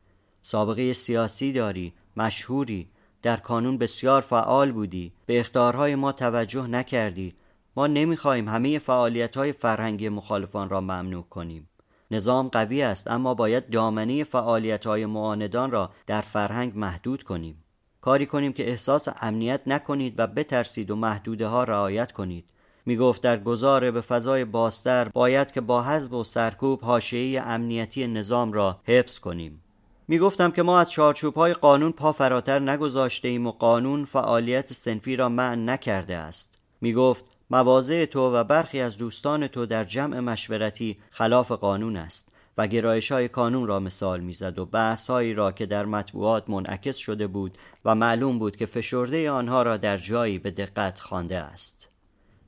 سابقه 0.41 0.94
سیاسی 0.94 1.53
داری 1.53 1.94
مشهوری. 2.17 2.89
در 3.21 3.38
کانون 3.38 3.77
بسیار 3.77 4.21
فعال 4.21 4.71
بودی. 4.71 5.13
به 5.25 5.39
اختارهای 5.39 5.95
ما 5.95 6.12
توجه 6.12 6.67
نکردی. 6.67 7.36
ما 7.75 7.88
نمی‌خواهیم 7.88 8.47
همه 8.47 8.79
فعالیت 8.79 9.38
های 9.38 9.51
فرهنگی 9.51 10.09
مخالفان 10.09 10.69
را 10.69 10.81
ممنوع 10.81 11.24
کنیم. 11.29 11.69
نظام 12.12 12.47
قوی 12.47 12.81
است 12.81 13.07
اما 13.07 13.33
باید 13.33 13.69
دامنه 13.69 14.24
فعالیت 14.24 14.86
های 14.86 15.05
معاندان 15.05 15.71
را 15.71 15.91
در 16.05 16.21
فرهنگ 16.21 16.77
محدود 16.77 17.24
کنیم. 17.24 17.63
کاری 18.01 18.25
کنیم 18.25 18.53
که 18.53 18.69
احساس 18.69 19.07
امنیت 19.21 19.67
نکنید 19.67 20.19
و 20.19 20.27
بترسید 20.27 20.91
و 20.91 20.95
محدوده 20.95 21.47
ها 21.47 21.63
رعایت 21.63 22.12
کنید. 22.12 22.53
می 22.86 22.97
گفت 22.97 23.21
در 23.21 23.38
گذار 23.38 23.91
به 23.91 24.01
فضای 24.01 24.45
باستر 24.45 25.09
باید 25.13 25.51
که 25.51 25.62
با 25.62 25.83
حزب 25.83 26.13
و 26.13 26.24
سرکوب 26.24 26.81
حاشیه 26.81 27.41
امنیتی 27.41 28.07
نظام 28.07 28.53
را 28.53 28.79
حفظ 28.83 29.19
کنیم. 29.19 29.63
می 30.08 30.20
گفتم 30.20 30.52
که 30.52 30.64
ما 30.64 30.80
از 30.80 30.92
چارچوب 30.92 31.36
های 31.36 31.54
قانون 31.54 31.92
پا 31.92 32.12
فراتر 32.12 32.60
نگذاشته 32.60 33.28
ایم 33.28 33.48
و 33.48 33.52
قانون 33.52 34.06
فعالیت 34.06 34.74
سنفی 34.74 35.16
را 35.16 35.30
معن 35.30 35.70
نکرده 35.70 36.16
است. 36.16 36.58
می 36.82 36.94
گفت 36.94 37.26
مواضع 37.50 38.06
تو 38.06 38.34
و 38.34 38.44
برخی 38.44 38.80
از 38.80 38.98
دوستان 38.98 39.48
تو 39.48 39.66
در 39.66 39.84
جمع 39.84 40.20
مشورتی 40.20 40.98
خلاف 41.10 41.52
قانون 41.52 41.98
است 41.98 42.36
و 42.58 42.68
گرایش 42.68 43.12
های 43.12 43.28
کانون 43.28 43.68
را 43.68 43.80
مثال 43.80 44.20
می‌زد 44.20 44.60
و 44.60 44.66
بحث 44.66 45.10
هایی 45.10 45.34
را 45.34 45.52
که 45.52 45.66
در 45.66 45.86
مطبوعات 45.86 46.50
منعکس 46.50 46.98
شده 46.98 47.28
بود 47.28 47.58
و 47.86 47.96
معلوم 47.96 48.40
بود 48.40 48.56
که 48.56 48.66
فشرده 48.66 49.32
آنها 49.32 49.64
را 49.64 49.78
در 49.78 49.98
جایی 49.98 50.40
به 50.40 50.52
دقت 50.52 51.00
خوانده 51.00 51.38
است. 51.38 51.90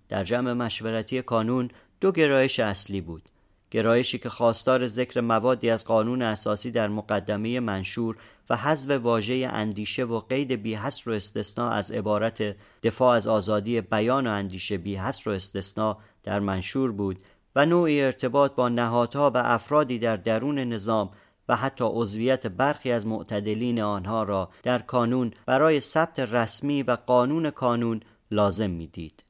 در 0.10 0.24
جمع 0.24 0.54
مشورتی 0.54 1.22
کانون 1.22 1.70
دو 2.02 2.12
گرایش 2.12 2.60
اصلی 2.60 3.02
بود. 3.02 3.30
گرایشی 3.72 4.18
که 4.18 4.30
خواستار 4.30 4.86
ذکر 4.86 5.22
موادی 5.22 5.70
از 5.70 5.86
قانون 5.86 6.22
اساسی 6.22 6.72
در 6.72 6.88
مقدمه 6.88 7.60
منشور 7.60 8.18
و 8.50 8.56
حذف 8.56 8.90
واژه 8.90 9.50
اندیشه 9.54 10.04
و 10.04 10.20
قید 10.20 10.52
بی 10.52 10.76
حصر 10.76 11.10
و 11.10 11.14
استثناء 11.14 11.72
از 11.72 11.92
عبارت 11.92 12.56
دفاع 12.84 13.16
از 13.16 13.28
آزادی 13.28 13.82
بیان 13.82 14.28
و 14.28 14.30
اندیشه 14.30 14.78
بی 14.78 14.96
حصر 14.96 15.30
و 15.30 15.34
استثناء 15.34 15.98
در 16.24 16.40
منشور 16.40 16.92
بود 16.92 17.20
و 17.56 17.66
نوعی 17.66 18.02
ارتباط 18.02 18.56
با 18.56 18.70
نهادها 18.70 19.32
و 19.32 19.38
افرادی 19.38 20.00
در 20.00 20.18
درون 20.18 20.60
نظام 20.60 21.12
و 21.50 21.56
حتی 21.56 21.86
عضویت 21.88 22.48
برخی 22.48 22.92
از 22.92 23.08
معتدلین 23.08 23.82
آنها 23.82 24.24
را 24.24 24.50
در 24.64 24.80
کانون 24.80 25.32
برای 25.46 25.80
ثبت 25.80 26.20
رسمی 26.20 26.84
و 26.84 26.98
قانون 27.06 27.50
کانون 27.50 28.00
لازم 28.32 28.70
می‌دید. 28.70 29.24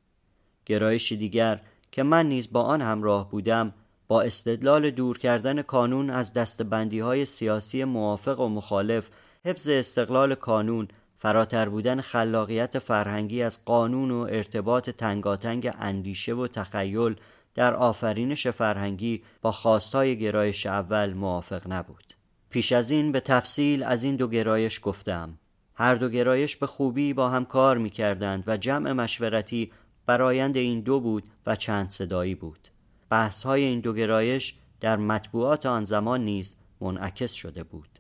گرایشی 0.65 1.17
دیگر 1.17 1.62
که 1.91 2.03
من 2.03 2.29
نیز 2.29 2.51
با 2.51 2.63
آن 2.63 2.81
همراه 2.81 3.29
بودم 3.31 3.74
با 4.10 4.22
استدلال 4.22 4.92
دور 4.92 5.18
کردن 5.18 5.62
کانون 5.62 6.10
از 6.10 6.34
دستبندی 6.34 7.00
های 7.00 7.25
سیاسی 7.25 7.84
موافق 7.84 8.39
و 8.39 8.50
مخالف 8.50 9.10
حفظ 9.46 9.70
استقلال 9.70 10.36
کانون 10.36 10.88
فراتر 11.18 11.70
بودن 11.70 12.01
خلاقیت 12.01 12.80
فرهنگی 12.80 13.42
از 13.42 13.66
قانون 13.66 14.12
و 14.12 14.28
ارتباط 14.30 14.89
تنگاتنگ 14.89 15.72
اندیشه 15.80 16.34
و 16.34 16.48
تخیل 16.48 17.16
در 17.56 17.74
آفرینش 17.74 18.48
فرهنگی 18.48 19.24
با 19.42 19.51
خواستای 19.51 20.20
گرایش 20.20 20.66
اول 20.66 21.13
موافق 21.13 21.62
نبود. 21.68 22.13
پیش 22.50 22.72
از 22.72 22.92
این 22.92 23.12
به 23.12 23.20
تفصیل 23.20 23.84
از 23.84 24.04
این 24.04 24.16
دو 24.16 24.28
گرایش 24.28 24.80
گفتم. 24.84 25.38
هر 25.74 25.96
دو 25.96 26.10
گرایش 26.10 26.58
به 26.58 26.68
خوبی 26.68 27.13
با 27.13 27.30
هم 27.30 27.46
کار 27.46 27.78
می 27.78 27.89
کردند 27.89 28.44
و 28.48 28.58
جمع 28.58 28.92
مشورتی 28.92 29.72
برایند 30.06 30.58
این 30.58 30.82
دو 30.82 31.00
بود 31.00 31.24
و 31.46 31.56
چند 31.56 31.89
صدایی 31.89 32.36
بود. 32.36 32.69
بحث 33.10 33.44
های 33.44 33.63
این 33.63 33.80
دو 33.80 33.94
گرایش 33.94 34.56
در 34.80 34.98
مطبوعات 34.98 35.66
آن 35.66 35.84
زمان 35.84 36.25
نیز 36.25 36.56
منعکس 36.82 37.32
شده 37.32 37.63
بود. 37.63 38.00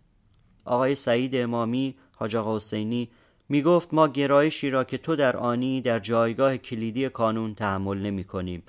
آقای 0.65 0.95
سعید 0.95 1.35
امامی 1.35 1.95
حاج 2.15 2.35
آقا 2.35 2.55
حسینی 2.55 3.09
می 3.49 3.61
گفت 3.61 3.93
ما 3.93 4.07
گرایشی 4.07 4.69
را 4.69 4.83
که 4.83 4.97
تو 4.97 5.15
در 5.15 5.37
آنی 5.37 5.81
در 5.81 5.99
جایگاه 5.99 6.57
کلیدی 6.57 7.09
کانون 7.09 7.55
تحمل 7.55 7.97
نمی 7.97 8.23
کنیم 8.23 8.63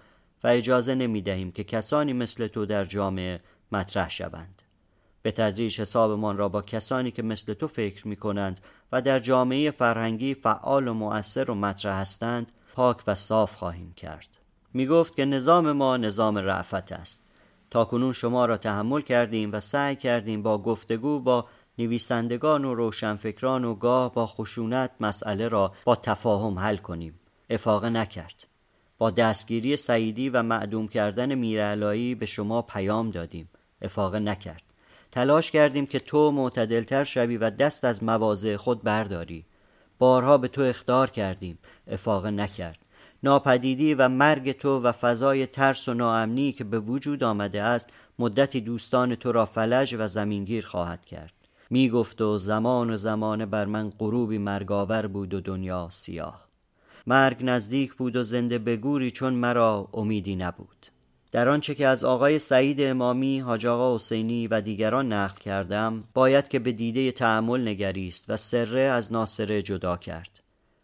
و 0.45 0.49
اجازه 0.49 0.95
نمی 0.95 1.23
دهیم 1.23 1.53
که 1.53 1.65
کسانی 1.65 2.13
مثل 2.13 2.47
تو 2.47 2.67
در 2.67 2.85
جامعه 2.85 3.41
مطرح 3.73 4.11
شوند. 4.11 4.63
به 5.23 5.31
تدریج 5.31 5.81
حسابمان 5.81 6.37
را 6.37 6.49
با 6.49 6.63
کسانی 6.63 7.11
که 7.11 7.23
مثل 7.23 7.55
تو 7.55 7.69
فکر 7.69 8.09
می 8.09 8.17
کنند 8.17 8.61
و 8.93 9.03
در 9.03 9.19
جامعه 9.19 9.71
فرهنگی 9.71 10.35
فعال 10.35 10.89
و 10.89 10.95
مؤثر 10.95 11.51
و 11.51 11.55
مطرح 11.55 12.01
هستند 12.01 12.53
پاک 12.75 13.03
و 13.07 13.15
صاف 13.15 13.55
خواهیم 13.55 13.93
کرد. 13.93 14.40
می 14.75 14.87
گفت 14.87 15.17
که 15.17 15.25
نظام 15.25 15.73
ما 15.73 15.97
نظام 15.97 16.39
رعفت 16.39 16.93
است. 16.93 17.23
تا 17.71 17.85
کنون 17.85 18.13
شما 18.13 18.45
را 18.47 18.57
تحمل 18.57 19.01
کردیم 19.01 19.53
و 19.53 19.61
سعی 19.61 19.97
کردیم 19.97 20.43
با 20.43 20.59
گفتگو 20.59 21.21
با 21.21 21.47
نویسندگان 21.79 22.65
و 22.65 22.75
روشنفکران 22.75 23.65
و 23.65 23.75
گاه 23.75 24.15
با 24.15 24.27
خشونت 24.27 24.91
مسئله 25.01 25.49
را 25.49 25.73
با 25.85 25.97
تفاهم 25.97 26.59
حل 26.59 26.77
کنیم. 26.77 27.21
افاقه 27.51 27.91
نکرد. 27.91 28.47
با 28.99 29.11
دستگیری 29.11 29.77
سعیدی 29.77 30.29
و 30.29 30.43
معدوم 30.43 30.89
کردن 30.89 31.35
میرعلایی 31.35 32.15
به 32.15 32.27
شما 32.27 32.63
پیام 32.63 33.11
دادیم. 33.11 33.49
افاقه 33.83 34.19
نکرد. 34.19 34.63
تلاش 35.13 35.51
کردیم 35.51 35.87
که 35.87 35.99
تو 35.99 36.31
معتدلتر 36.31 37.05
شوی 37.05 37.37
و 37.37 37.51
دست 37.51 37.85
از 37.85 38.03
مواضع 38.03 38.57
خود 38.57 38.83
برداری. 38.83 39.45
بارها 39.99 40.39
به 40.39 40.49
تو 40.49 40.63
اختار 40.63 41.11
کردیم. 41.11 41.59
افاقه 41.91 42.31
نکرد. 42.31 42.79
ناپدیدی 43.23 43.95
و 43.95 44.09
مرگ 44.09 44.53
تو 44.53 44.81
و 44.81 44.93
فضای 44.93 45.47
ترس 45.47 45.89
و 45.89 45.95
ناامنی 45.95 46.53
که 46.53 46.65
به 46.65 46.81
وجود 46.81 47.25
آمده 47.25 47.63
است 47.63 47.91
مدتی 48.19 48.61
دوستان 48.61 49.15
تو 49.15 49.33
را 49.33 49.47
فلج 49.47 49.97
و 49.99 50.09
زمینگیر 50.09 50.67
خواهد 50.67 51.07
کرد. 51.07 51.33
می 51.71 51.89
گفت 51.89 52.21
و 52.21 52.39
زمان 52.39 52.91
و 52.91 52.97
زمان 52.97 53.47
بر 53.47 53.65
من 53.65 53.91
غروبی 53.91 54.39
مرگاور 54.39 55.07
بود 55.07 55.35
و 55.35 55.41
دنیا 55.41 55.89
سیاه. 55.91 56.47
مرگ 57.07 57.37
نزدیک 57.41 57.95
بود 57.95 58.17
و 58.17 58.23
زنده 58.23 58.59
بگوری 58.59 59.11
چون 59.11 59.35
مرا 59.35 59.89
امیدی 59.95 60.37
نبود. 60.37 60.87
در 61.33 61.49
آنچه 61.49 61.75
که 61.75 61.87
از 61.87 62.05
آقای 62.05 62.39
سعید 62.39 62.81
امامی، 62.81 63.41
حاج 63.41 63.67
آقا 63.67 63.95
حسینی 63.95 64.47
و 64.47 64.61
دیگران 64.61 65.13
نقل 65.13 65.39
کردم 65.39 66.05
باید 66.15 66.49
که 66.49 66.59
به 66.59 66.73
دیده 66.73 67.13
تعمل 67.13 67.69
نگریست 67.69 68.31
و 68.31 68.37
سره 68.37 68.81
از 68.81 69.13
ناصره 69.13 69.63
جدا 69.63 69.97
کرد. 69.97 70.41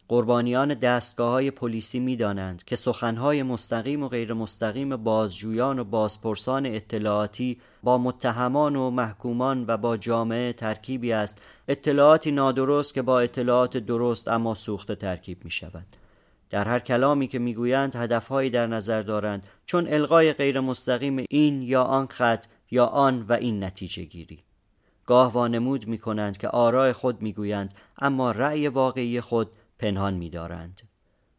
قربانیان 0.09 0.73
دستگاه 0.73 1.29
های 1.29 1.51
پلیسی 1.51 1.99
می 1.99 2.15
دانند 2.15 2.63
که 2.63 2.75
سخنهای 2.75 3.43
مستقیم 3.43 4.03
و 4.03 4.07
غیر 4.07 4.33
مستقیم 4.33 4.95
بازجویان 4.95 5.79
و 5.79 5.83
بازپرسان 5.83 6.65
اطلاعاتی 6.65 7.57
با 7.83 7.97
متهمان 7.97 8.75
و 8.75 8.89
محکومان 8.89 9.65
و 9.67 9.77
با 9.77 9.97
جامعه 9.97 10.53
ترکیبی 10.53 11.11
است. 11.11 11.41
اطلاعاتی 11.67 12.31
نادرست 12.31 12.93
که 12.93 13.01
با 13.01 13.19
اطلاعات 13.19 13.77
درست 13.77 14.27
اما 14.27 14.53
سوخته 14.53 14.95
ترکیب 14.95 15.45
می 15.45 15.51
شود 15.51 15.85
در 16.49 16.65
هر 16.65 16.79
کلامی 16.79 17.27
که 17.27 17.39
می‌گویند 17.39 17.95
هدفهایی 17.95 18.49
در 18.49 18.67
نظر 18.67 19.01
دارند. 19.01 19.47
چون 19.65 19.87
القای 19.87 20.33
غیر 20.33 20.59
مستقیم 20.59 21.25
این 21.29 21.61
یا 21.61 21.83
آن 21.83 22.07
خط 22.07 22.45
یا 22.71 22.85
آن 22.85 23.21
و 23.21 23.33
این 23.33 23.63
نتیجه 23.63 24.03
گیری. 24.03 24.39
گاه 25.05 25.33
وانمود 25.33 25.87
می 25.87 25.97
کنند 25.97 26.37
که 26.37 26.47
آراء 26.47 26.93
خود 26.93 27.21
می‌گویند 27.21 27.73
اما 27.99 28.31
رأی 28.31 28.67
واقعی 28.67 29.21
خود 29.21 29.51
پنهان 29.79 30.13
می 30.13 30.29
دارند. 30.29 30.81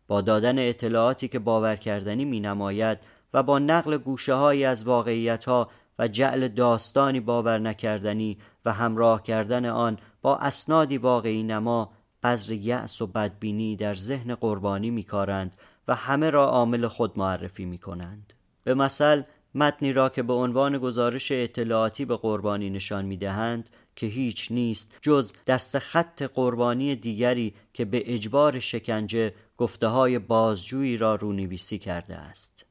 با 0.06 0.20
دادن 0.20 0.68
اطلاعاتی 0.68 1.28
که 1.28 1.38
باور 1.38 1.76
کردنی 1.76 2.24
می 2.24 2.40
نماید 2.40 2.98
و 3.34 3.42
با 3.42 3.58
نقل 3.58 3.96
گوشه 3.96 4.34
های 4.34 4.64
از 4.64 4.84
واقعیت 4.84 5.44
ها 5.44 5.70
و 5.98 6.08
جعل 6.08 6.48
داستانی 6.48 7.20
باور 7.20 7.58
نکردنی 7.58 8.38
و 8.64 8.72
همراه 8.72 9.22
کردن 9.22 9.66
آن 9.66 9.98
با 10.22 10.36
اسنادی 10.36 10.98
واقعی 10.98 11.42
نما 11.42 11.92
بذر 12.22 12.52
یأس 12.52 13.02
و 13.02 13.06
بدبینی 13.06 13.76
در 13.76 13.94
ذهن 13.94 14.34
قربانی 14.34 14.90
میکارند 14.90 15.56
و 15.88 15.94
همه 15.94 16.30
را 16.30 16.46
عامل 16.46 16.86
خود 16.86 17.18
معرفی 17.18 17.64
می 17.64 17.78
کنند. 17.78 18.32
به 18.64 18.74
مثل 18.74 19.22
متنی 19.54 19.92
را 19.92 20.08
که 20.08 20.22
به 20.22 20.32
عنوان 20.32 20.78
گزارش 20.78 21.32
اطلاعاتی 21.32 22.04
به 22.04 22.16
قربانی 22.16 22.70
نشان 22.70 23.04
می 23.04 23.16
دهند 23.16 23.70
که 23.98 24.06
هیچ 24.06 24.52
نیست 24.52 24.96
جز 25.02 25.32
دست 25.46 25.78
خط 25.78 26.22
قربانی 26.22 26.96
دیگری 26.96 27.54
که 27.72 27.84
به 27.84 28.14
اجبار 28.14 28.58
شکنجه 28.58 29.34
گفته 29.56 29.86
های 29.86 30.18
بازجویی 30.18 30.96
را 30.96 31.14
رونویسی 31.14 31.78
کرده 31.78 32.16
است 32.16 32.66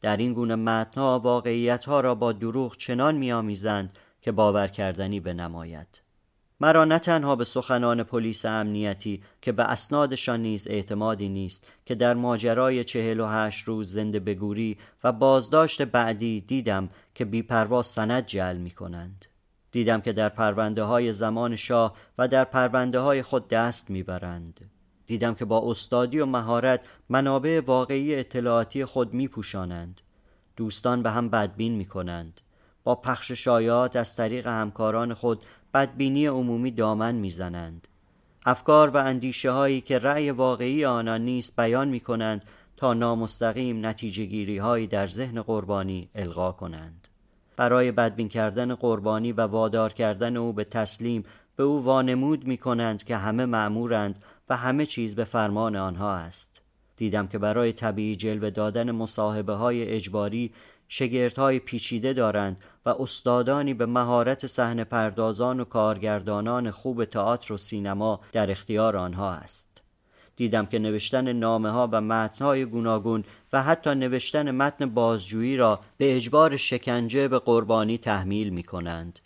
در 0.00 0.16
این 0.16 0.32
گونه 0.32 0.54
متنها 0.54 1.18
واقعیت 1.18 1.84
ها 1.84 2.00
را 2.00 2.14
با 2.14 2.32
دروغ 2.32 2.76
چنان 2.76 3.14
میآمیزند 3.14 3.92
که 4.20 4.32
باور 4.32 4.68
کردنی 4.68 5.20
بنماید 5.20 6.00
مرا 6.60 6.84
نه 6.84 6.98
تنها 6.98 7.36
به 7.36 7.44
سخنان 7.44 8.02
پلیس 8.02 8.44
امنیتی 8.44 9.22
که 9.42 9.52
به 9.52 9.62
اسنادشان 9.62 10.42
نیز 10.42 10.66
اعتمادی 10.66 11.28
نیست 11.28 11.68
که 11.86 11.94
در 11.94 12.14
ماجرای 12.14 12.84
چهل 12.84 13.20
و 13.20 13.26
هشت 13.26 13.64
روز 13.68 13.92
زنده 13.92 14.20
بگوری 14.20 14.78
و 15.04 15.12
بازداشت 15.12 15.82
بعدی 15.82 16.40
دیدم 16.40 16.88
که 17.14 17.24
بیپروا 17.24 17.82
سند 17.82 18.26
جعل 18.26 18.56
می 18.56 18.70
کنند. 18.70 19.26
دیدم 19.72 20.00
که 20.00 20.12
در 20.12 20.28
پرونده 20.28 20.82
های 20.82 21.12
زمان 21.12 21.56
شاه 21.56 21.96
و 22.18 22.28
در 22.28 22.44
پرونده 22.44 22.98
های 22.98 23.22
خود 23.22 23.48
دست 23.48 23.90
می‌برند. 23.90 24.70
دیدم 25.06 25.34
که 25.34 25.44
با 25.44 25.70
استادی 25.70 26.18
و 26.18 26.26
مهارت 26.26 26.80
منابع 27.08 27.60
واقعی 27.66 28.14
اطلاعاتی 28.14 28.84
خود 28.84 29.14
میپوشانند. 29.14 30.00
دوستان 30.56 31.02
به 31.02 31.10
هم 31.10 31.28
بدبین 31.28 31.72
می‌کنند. 31.72 32.40
با 32.84 32.94
پخش 32.94 33.32
شایعات 33.32 33.96
از 33.96 34.16
طریق 34.16 34.46
همکاران 34.46 35.14
خود 35.14 35.44
بدبینی 35.74 36.26
عمومی 36.26 36.70
دامن 36.70 37.14
می‌زنند. 37.14 37.88
افکار 38.46 38.90
و 38.90 38.96
اندیشه 38.96 39.50
هایی 39.50 39.80
که 39.80 39.98
رأی 39.98 40.30
واقعی 40.30 40.84
آنان 40.84 41.20
نیست 41.20 41.56
بیان 41.56 41.88
می 41.88 42.00
کنند 42.00 42.44
تا 42.76 42.94
نامستقیم 42.94 43.86
نتیجه 43.86 44.24
گیری 44.24 44.58
هایی 44.58 44.86
در 44.86 45.06
ذهن 45.06 45.42
قربانی 45.42 46.08
القا 46.14 46.52
کنند. 46.52 47.01
برای 47.56 47.92
بدبین 47.92 48.28
کردن 48.28 48.74
قربانی 48.74 49.32
و 49.32 49.40
وادار 49.40 49.92
کردن 49.92 50.36
او 50.36 50.52
به 50.52 50.64
تسلیم 50.64 51.24
به 51.56 51.62
او 51.62 51.84
وانمود 51.84 52.46
می 52.46 52.56
کنند 52.56 53.04
که 53.04 53.16
همه 53.16 53.46
معمورند 53.46 54.24
و 54.48 54.56
همه 54.56 54.86
چیز 54.86 55.14
به 55.14 55.24
فرمان 55.24 55.76
آنها 55.76 56.14
است. 56.14 56.62
دیدم 56.96 57.26
که 57.26 57.38
برای 57.38 57.72
طبیعی 57.72 58.16
جلوه 58.16 58.50
دادن 58.50 58.90
مصاحبه 58.90 59.52
های 59.52 59.88
اجباری 59.88 60.52
های 61.36 61.58
پیچیده 61.58 62.12
دارند 62.12 62.56
و 62.86 62.88
استادانی 62.88 63.74
به 63.74 63.86
مهارت 63.86 64.46
صحنه 64.46 64.84
پردازان 64.84 65.60
و 65.60 65.64
کارگردانان 65.64 66.70
خوب 66.70 67.04
تئاتر 67.04 67.52
و 67.52 67.56
سینما 67.56 68.20
در 68.32 68.50
اختیار 68.50 68.96
آنها 68.96 69.32
است. 69.32 69.71
دیدم 70.36 70.66
که 70.66 70.78
نوشتن 70.78 71.32
نامه 71.32 71.70
ها 71.70 71.88
و 71.92 72.00
متن 72.00 72.44
های 72.44 72.64
گوناگون 72.64 73.24
و 73.52 73.62
حتی 73.62 73.94
نوشتن 73.94 74.50
متن 74.50 74.86
بازجویی 74.86 75.56
را 75.56 75.80
به 75.96 76.16
اجبار 76.16 76.56
شکنجه 76.56 77.28
به 77.28 77.38
قربانی 77.38 77.98
تحمیل 77.98 78.48
می 78.48 78.62
کنند. 78.62 79.18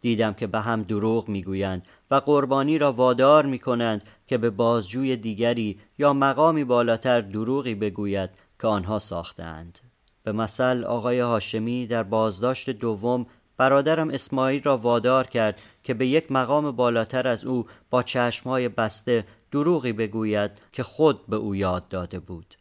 دیدم 0.00 0.32
که 0.32 0.46
به 0.46 0.60
هم 0.60 0.82
دروغ 0.82 1.28
می‌گویند 1.28 1.86
و 2.10 2.14
قربانی 2.14 2.78
را 2.78 2.92
وادار 2.92 3.46
می 3.46 3.58
کنند 3.58 4.02
که 4.26 4.38
به 4.38 4.50
بازجوی 4.50 5.16
دیگری 5.16 5.78
یا 5.98 6.12
مقامی 6.12 6.64
بالاتر 6.64 7.20
دروغی 7.20 7.74
بگوید 7.74 8.30
که 8.60 8.66
آنها 8.66 8.98
ساختند. 8.98 9.78
به 10.22 10.32
مثل 10.32 10.84
آقای 10.84 11.20
هاشمی 11.20 11.86
در 11.86 12.02
بازداشت 12.02 12.70
دوم 12.70 13.26
برادرم 13.56 14.10
اسماعیل 14.10 14.62
را 14.62 14.76
وادار 14.76 15.26
کرد 15.26 15.60
که 15.82 15.94
به 15.94 16.06
یک 16.06 16.32
مقام 16.32 16.70
بالاتر 16.70 17.28
از 17.28 17.44
او 17.44 17.66
با 17.90 18.02
چشمهای 18.02 18.68
بسته 18.68 19.24
دروغی 19.54 19.92
بگوید 19.92 20.50
که 20.72 20.82
خود 20.82 21.26
به 21.26 21.36
او 21.36 21.56
یاد 21.56 21.88
داده 21.88 22.20
بود. 22.20 22.54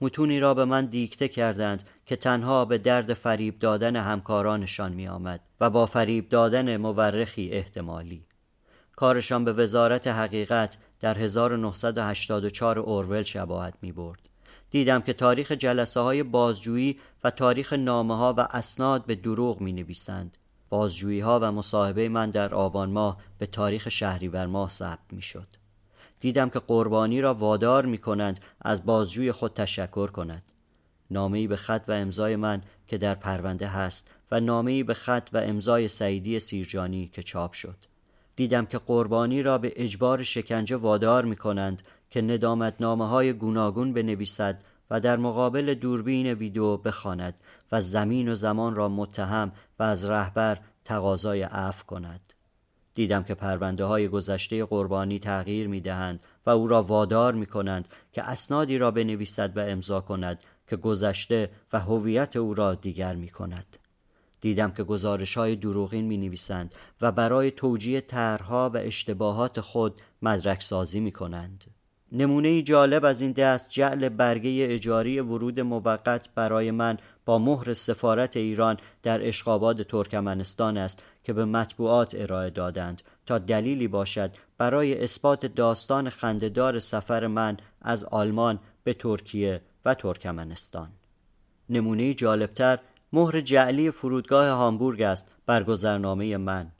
متونی 0.00 0.40
را 0.40 0.54
به 0.54 0.64
من 0.64 0.86
دیکته 0.86 1.28
کردند 1.28 1.82
که 2.06 2.16
تنها 2.16 2.64
به 2.64 2.78
درد 2.78 3.14
فریب 3.14 3.58
دادن 3.58 3.96
همکارانشان 3.96 4.92
می 4.92 5.08
آمد 5.08 5.40
و 5.60 5.70
با 5.70 5.86
فریب 5.86 6.28
دادن 6.28 6.76
مورخی 6.76 7.50
احتمالی. 7.50 8.26
کارشان 8.96 9.44
به 9.44 9.52
وزارت 9.52 10.06
حقیقت 10.06 10.76
در 11.00 11.18
1984 11.18 12.78
اورول 12.78 13.22
شباهت 13.22 13.74
می 13.82 13.92
برد 13.92 14.20
دیدم 14.70 15.00
که 15.00 15.12
تاریخ 15.12 15.52
جلسه 15.52 16.00
های 16.00 16.22
بازجویی 16.22 16.98
و 17.24 17.30
تاریخ 17.30 17.72
نامه 17.72 18.16
ها 18.16 18.34
و 18.36 18.40
اسناد 18.50 19.06
به 19.06 19.14
دروغ 19.14 19.60
می 19.60 19.72
نویسند 19.72 20.36
بازجویی 20.68 21.20
ها 21.20 21.40
و 21.42 21.52
مصاحبه 21.52 22.08
من 22.08 22.30
در 22.30 22.54
آبان 22.54 22.90
ماه 22.90 23.16
به 23.38 23.46
تاریخ 23.46 23.88
شهریور 23.88 24.46
ماه 24.46 24.68
ثبت 24.68 25.12
می 25.12 25.22
شد 25.22 25.57
دیدم 26.20 26.48
که 26.48 26.58
قربانی 26.58 27.20
را 27.20 27.34
وادار 27.34 27.86
می 27.86 27.98
کنند 27.98 28.40
از 28.60 28.86
بازجوی 28.86 29.32
خود 29.32 29.54
تشکر 29.54 30.06
کند. 30.06 30.42
نامه‌ای 31.10 31.46
به 31.46 31.56
خط 31.56 31.84
و 31.88 31.92
امضای 31.92 32.36
من 32.36 32.62
که 32.86 32.98
در 32.98 33.14
پرونده 33.14 33.66
هست 33.66 34.10
و 34.30 34.40
نامه‌ای 34.40 34.82
به 34.82 34.94
خط 34.94 35.28
و 35.32 35.38
امضای 35.38 35.88
سعیدی 35.88 36.40
سیرجانی 36.40 37.08
که 37.12 37.22
چاپ 37.22 37.52
شد. 37.52 37.76
دیدم 38.36 38.66
که 38.66 38.78
قربانی 38.78 39.42
را 39.42 39.58
به 39.58 39.72
اجبار 39.76 40.22
شکنجه 40.22 40.76
وادار 40.76 41.24
می 41.24 41.36
کنند 41.36 41.82
که 42.10 42.22
ندامت 42.22 42.74
نامه 42.80 43.08
های 43.08 43.32
گوناگون 43.32 43.92
بنویسد 43.92 44.62
و 44.90 45.00
در 45.00 45.16
مقابل 45.16 45.74
دوربین 45.74 46.26
ویدیو 46.26 46.76
بخواند 46.76 47.34
و 47.72 47.80
زمین 47.80 48.28
و 48.28 48.34
زمان 48.34 48.74
را 48.74 48.88
متهم 48.88 49.52
و 49.78 49.82
از 49.82 50.04
رهبر 50.04 50.58
تقاضای 50.84 51.42
عفو 51.42 51.86
کند. 51.86 52.34
دیدم 52.98 53.22
که 53.22 53.34
پرونده 53.34 53.84
های 53.84 54.08
گذشته 54.08 54.64
قربانی 54.64 55.18
تغییر 55.18 55.68
می 55.68 55.80
دهند 55.80 56.20
و 56.46 56.50
او 56.50 56.68
را 56.68 56.82
وادار 56.82 57.34
می 57.34 57.46
کنند 57.46 57.88
که 58.12 58.22
اسنادی 58.22 58.78
را 58.78 58.90
بنویسد 58.90 59.56
و 59.56 59.60
امضا 59.60 60.00
کند 60.00 60.40
که 60.68 60.76
گذشته 60.76 61.50
و 61.72 61.80
هویت 61.80 62.36
او 62.36 62.54
را 62.54 62.74
دیگر 62.74 63.14
می 63.14 63.28
کند. 63.28 63.76
دیدم 64.40 64.70
که 64.70 64.84
گزارش 64.84 65.36
های 65.36 65.56
دروغین 65.56 66.04
می 66.04 66.16
نویسند 66.16 66.74
و 67.00 67.12
برای 67.12 67.50
توجیه 67.50 68.00
طرحها 68.00 68.70
و 68.74 68.76
اشتباهات 68.76 69.60
خود 69.60 70.00
مدرک 70.22 70.62
سازی 70.62 71.00
می 71.00 71.12
کنند. 71.12 71.64
نمونه 72.12 72.62
جالب 72.62 73.04
از 73.04 73.20
این 73.20 73.32
دست 73.32 73.66
جعل 73.68 74.08
برگه 74.08 74.66
اجاری 74.70 75.20
ورود 75.20 75.60
موقت 75.60 76.28
برای 76.34 76.70
من 76.70 76.98
با 77.24 77.38
مهر 77.38 77.72
سفارت 77.72 78.36
ایران 78.36 78.76
در 79.02 79.28
اشقاباد 79.28 79.82
ترکمنستان 79.82 80.76
است 80.76 81.04
که 81.28 81.32
به 81.34 81.44
مطبوعات 81.44 82.14
ارائه 82.18 82.50
دادند 82.50 83.02
تا 83.26 83.38
دلیلی 83.38 83.88
باشد 83.88 84.30
برای 84.58 85.04
اثبات 85.04 85.46
داستان 85.46 86.10
خندهدار 86.10 86.78
سفر 86.78 87.26
من 87.26 87.56
از 87.82 88.04
آلمان 88.04 88.58
به 88.84 88.94
ترکیه 88.94 89.60
و 89.84 89.94
ترکمنستان. 89.94 90.88
نمونه 91.70 92.14
جالبتر 92.14 92.78
مهر 93.12 93.40
جعلی 93.40 93.90
فرودگاه 93.90 94.48
هامبورگ 94.48 95.02
است 95.02 95.32
بر 95.46 95.62
گذرنامه 95.62 96.36
من. 96.36 96.72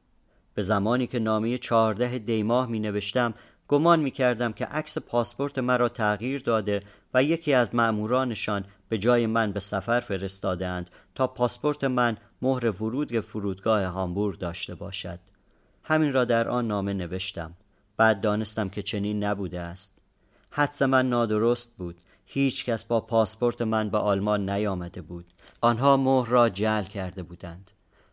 به 0.54 0.62
زمانی 0.62 1.06
که 1.06 1.18
نامه 1.18 1.58
چهارده 1.58 2.18
دیماه 2.18 2.66
می 2.66 2.78
نوشتم 2.78 3.34
گمان 3.68 4.00
می 4.00 4.10
کردم 4.10 4.52
که 4.52 4.64
عکس 4.64 4.98
پاسپورت 4.98 5.58
مرا 5.58 5.88
تغییر 5.88 6.42
داده 6.42 6.82
و 7.14 7.22
یکی 7.22 7.52
از 7.52 7.74
مأمورانشان 7.74 8.64
به 8.88 8.98
جای 8.98 9.26
من 9.26 9.52
به 9.52 9.60
سفر 9.60 10.00
فرستادند 10.00 10.90
تا 11.14 11.26
پاسپورت 11.26 11.84
من 11.84 12.16
مهر 12.42 12.82
ورود 12.82 13.20
فرودگاه 13.20 13.84
هامبورگ 13.84 14.38
داشته 14.38 14.74
باشد. 14.74 15.18
همین 15.82 16.12
را 16.12 16.24
در 16.24 16.48
آن 16.48 16.66
نامه 16.66 16.92
نوشتم. 16.92 17.54
بعد 17.96 18.20
دانستم 18.20 18.68
که 18.68 18.82
چنین 18.82 19.24
نبوده 19.24 19.60
است. 19.60 19.98
حدس 20.50 20.82
من 20.82 21.08
نادرست 21.08 21.76
بود. 21.76 22.00
هیچ 22.26 22.64
کس 22.64 22.84
با 22.84 23.00
پاسپورت 23.00 23.62
من 23.62 23.90
به 23.90 23.98
آلمان 23.98 24.50
نیامده 24.50 25.02
بود. 25.02 25.32
آنها 25.60 25.96
مهر 25.96 26.28
را 26.28 26.48
جعل 26.48 26.84
کرده 26.84 27.22
بودند. 27.22 27.70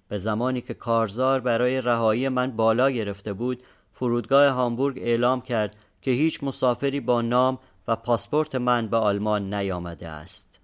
به 0.07 0.17
زمانی 0.17 0.61
که 0.61 0.73
کارزار 0.73 1.39
برای 1.39 1.81
رهایی 1.81 2.29
من 2.29 2.51
بالا 2.51 2.89
گرفته 2.89 3.33
بود 3.33 3.63
فرودگاه 3.93 4.53
هامبورگ 4.53 4.97
اعلام 4.97 5.41
کرد 5.41 5.75
که 6.01 6.11
هیچ 6.11 6.43
مسافری 6.43 6.99
با 6.99 7.21
نام 7.21 7.59
و 7.87 7.95
پاسپورت 7.95 8.55
من 8.55 8.87
به 8.87 8.97
آلمان 8.97 9.53
نیامده 9.53 10.07
است. 10.07 10.59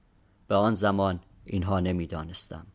به 0.48 0.56
آن 0.56 0.74
زمان 0.74 1.20
اینها 1.46 1.80
نمی‌دانستم. 1.80 2.68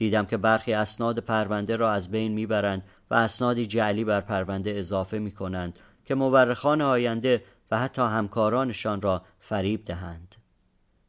دیدم 0.00 0.26
که 0.26 0.36
برخی 0.36 0.72
اسناد 0.72 1.18
پرونده 1.18 1.76
را 1.76 1.92
از 1.92 2.10
بین 2.10 2.32
می‌برند 2.32 2.82
و 3.10 3.14
اسنادی 3.14 3.66
جعلی 3.66 4.04
بر 4.04 4.20
پرونده 4.20 4.70
اضافه 4.70 5.18
می 5.18 5.32
کنند 5.32 5.78
که 6.04 6.14
مورخان 6.14 6.82
آینده 6.82 7.44
و 7.70 7.78
حتی 7.78 8.02
همکارانشان 8.02 9.02
را 9.02 9.22
فریب 9.40 9.84
دهند. 9.84 10.34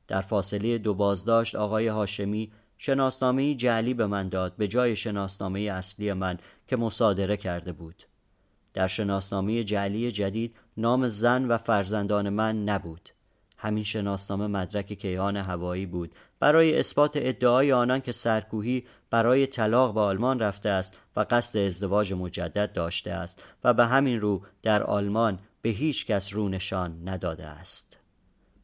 در 0.08 0.22
فاصله 0.22 0.78
دو 0.78 0.94
بازداشت 0.94 1.56
آقای 1.56 1.88
هاشمی 1.88 2.52
شناسنامه 2.78 3.56
جعلی 3.56 3.94
به 3.94 4.08
من 4.08 4.30
داد 4.30 4.56
به 4.58 4.68
جای 4.68 4.96
شناسنامه 4.96 5.60
اصلی 5.60 6.14
من 6.14 6.38
که 6.68 6.76
مصادره 6.76 7.38
کرده 7.38 7.72
بود. 7.72 8.04
در 8.74 8.88
شناسنامه 8.88 9.64
جعلی 9.64 10.12
جدید 10.12 10.56
نام 10.78 11.08
زن 11.08 11.46
و 11.46 11.58
فرزندان 11.58 12.30
من 12.30 12.64
نبود. 12.64 13.10
همین 13.58 13.84
شناسنامه 13.84 14.48
مدرک 14.48 14.94
کیهان 14.94 15.38
هوایی 15.38 15.86
بود 15.86 16.16
برای 16.42 16.80
اثبات 16.80 17.12
ادعای 17.16 17.72
آنان 17.72 18.02
که 18.02 18.12
سرکوهی 18.12 18.84
برای 19.10 19.48
طلاق 19.48 19.94
به 19.94 20.00
آلمان 20.00 20.40
رفته 20.40 20.70
است 20.70 20.98
و 21.16 21.26
قصد 21.30 21.60
ازدواج 21.60 22.14
مجدد 22.14 22.74
داشته 22.74 23.12
است 23.12 23.44
و 23.64 23.74
به 23.74 23.86
همین 23.86 24.22
رو 24.22 24.42
در 24.64 24.84
آلمان 24.84 25.40
به 25.62 25.70
هیچ 25.70 26.06
کس 26.06 26.34
رو 26.34 26.50
نشان 26.50 27.10
نداده 27.10 27.46
است. 27.46 27.98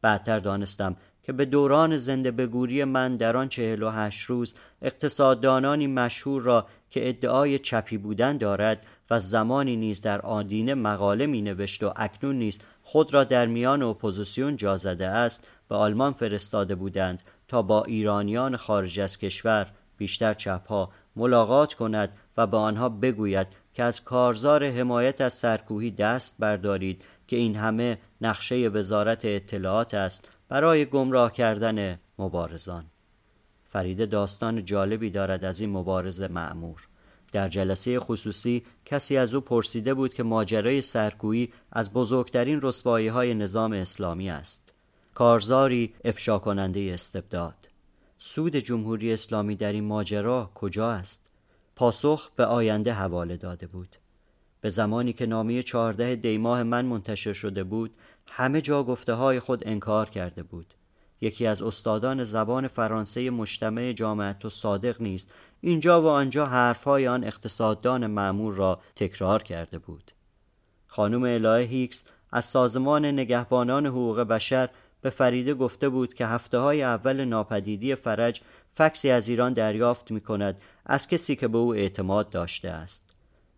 بعدتر 0.02 0.40
دانستم 0.40 0.96
که 1.22 1.32
به 1.32 1.44
دوران 1.44 1.96
زنده 1.96 2.30
بگوری 2.30 2.84
من 2.84 3.16
در 3.16 3.36
آن 3.36 3.48
چهل 3.48 3.82
و 3.82 3.90
هشت 3.90 4.24
روز 4.24 4.54
اقتصاددانی 4.82 5.86
مشهور 5.86 6.42
را 6.42 6.66
که 6.90 7.08
ادعای 7.08 7.58
چپی 7.58 7.98
بودن 7.98 8.36
دارد 8.36 8.86
و 9.10 9.20
زمانی 9.20 9.76
نیز 9.76 10.02
در 10.02 10.20
آدینه 10.20 10.74
مقاله 10.74 11.26
می 11.26 11.42
نوشت 11.42 11.82
و 11.82 11.92
اکنون 11.96 12.38
نیز 12.38 12.58
خود 12.82 13.14
را 13.14 13.24
در 13.24 13.46
میان 13.46 13.82
اپوزیسیون 13.82 14.56
جا 14.56 14.76
زده 14.76 15.06
است 15.06 15.48
به 15.68 15.76
آلمان 15.76 16.12
فرستاده 16.12 16.74
بودند 16.74 17.22
تا 17.48 17.62
با 17.62 17.84
ایرانیان 17.84 18.56
خارج 18.56 19.00
از 19.00 19.18
کشور 19.18 19.66
بیشتر 19.96 20.34
چپها 20.34 20.90
ملاقات 21.16 21.74
کند 21.74 22.12
و 22.36 22.46
به 22.46 22.56
آنها 22.56 22.88
بگوید 22.88 23.46
که 23.74 23.82
از 23.82 24.04
کارزار 24.04 24.64
حمایت 24.64 25.20
از 25.20 25.32
سرکوهی 25.32 25.90
دست 25.90 26.36
بردارید 26.38 27.04
که 27.26 27.36
این 27.36 27.56
همه 27.56 27.98
نقشه 28.20 28.68
وزارت 28.68 29.24
اطلاعات 29.24 29.94
است 29.94 30.28
برای 30.48 30.84
گمراه 30.84 31.32
کردن 31.32 31.98
مبارزان. 32.18 32.84
فریده 33.70 34.06
داستان 34.06 34.64
جالبی 34.64 35.10
دارد 35.10 35.44
از 35.44 35.60
این 35.60 35.70
مبارز 35.70 36.20
معمور 36.22 36.88
در 37.32 37.48
جلسه 37.48 38.00
خصوصی 38.00 38.62
کسی 38.84 39.16
از 39.16 39.34
او 39.34 39.40
پرسیده 39.40 39.94
بود 39.94 40.14
که 40.14 40.22
ماجرای 40.22 40.82
سرکویی 40.82 41.52
از 41.72 41.92
بزرگترین 41.92 42.60
رسوایی 42.62 43.08
های 43.08 43.34
نظام 43.34 43.72
اسلامی 43.72 44.30
است. 44.30 44.67
کارزاری 45.18 45.94
افشا 46.04 46.38
کننده 46.38 46.90
استبداد. 46.94 47.68
سود 48.18 48.56
جمهوری 48.56 49.12
اسلامی 49.12 49.56
در 49.56 49.72
این 49.72 49.84
ماجرا 49.84 50.50
کجا 50.54 50.90
است؟ 50.90 51.32
پاسخ 51.76 52.30
به 52.36 52.44
آینده 52.44 52.92
حواله 52.92 53.36
داده 53.36 53.66
بود. 53.66 53.96
به 54.60 54.70
زمانی 54.70 55.12
که 55.12 55.26
نامی 55.26 55.62
چهارده 55.62 56.16
دیماه 56.16 56.62
من 56.62 56.84
منتشر 56.84 57.32
شده 57.32 57.64
بود 57.64 57.90
همه 58.28 58.60
جا 58.60 58.84
گفته 58.84 59.12
های 59.12 59.40
خود 59.40 59.68
انکار 59.68 60.10
کرده 60.10 60.42
بود. 60.42 60.74
یکی 61.20 61.46
از 61.46 61.62
استادان 61.62 62.24
زبان 62.24 62.68
فرانسه 62.68 63.30
مجتمع 63.30 63.92
جامعت 63.92 64.44
و 64.44 64.50
صادق 64.50 65.02
نیست 65.02 65.30
اینجا 65.60 66.02
و 66.02 66.06
آنجا 66.06 66.46
حرفهای 66.46 67.08
آن 67.08 67.24
اقتصاددان 67.24 68.06
معمور 68.06 68.54
را 68.54 68.80
تکرار 68.96 69.42
کرده 69.42 69.78
بود. 69.78 70.12
خانم 70.86 71.22
الهه 71.22 71.66
هیکس 71.66 72.04
از 72.32 72.44
سازمان 72.44 73.04
نگهبانان 73.04 73.86
حقوق 73.86 74.20
بشر 74.20 74.68
به 75.00 75.10
فریده 75.10 75.54
گفته 75.54 75.88
بود 75.88 76.14
که 76.14 76.26
هفته 76.26 76.58
های 76.58 76.82
اول 76.82 77.24
ناپدیدی 77.24 77.94
فرج 77.94 78.40
فکسی 78.68 79.10
از 79.10 79.28
ایران 79.28 79.52
دریافت 79.52 80.10
می 80.10 80.20
کند 80.20 80.60
از 80.86 81.08
کسی 81.08 81.36
که 81.36 81.48
به 81.48 81.58
او 81.58 81.74
اعتماد 81.74 82.30
داشته 82.30 82.70
است. 82.70 83.16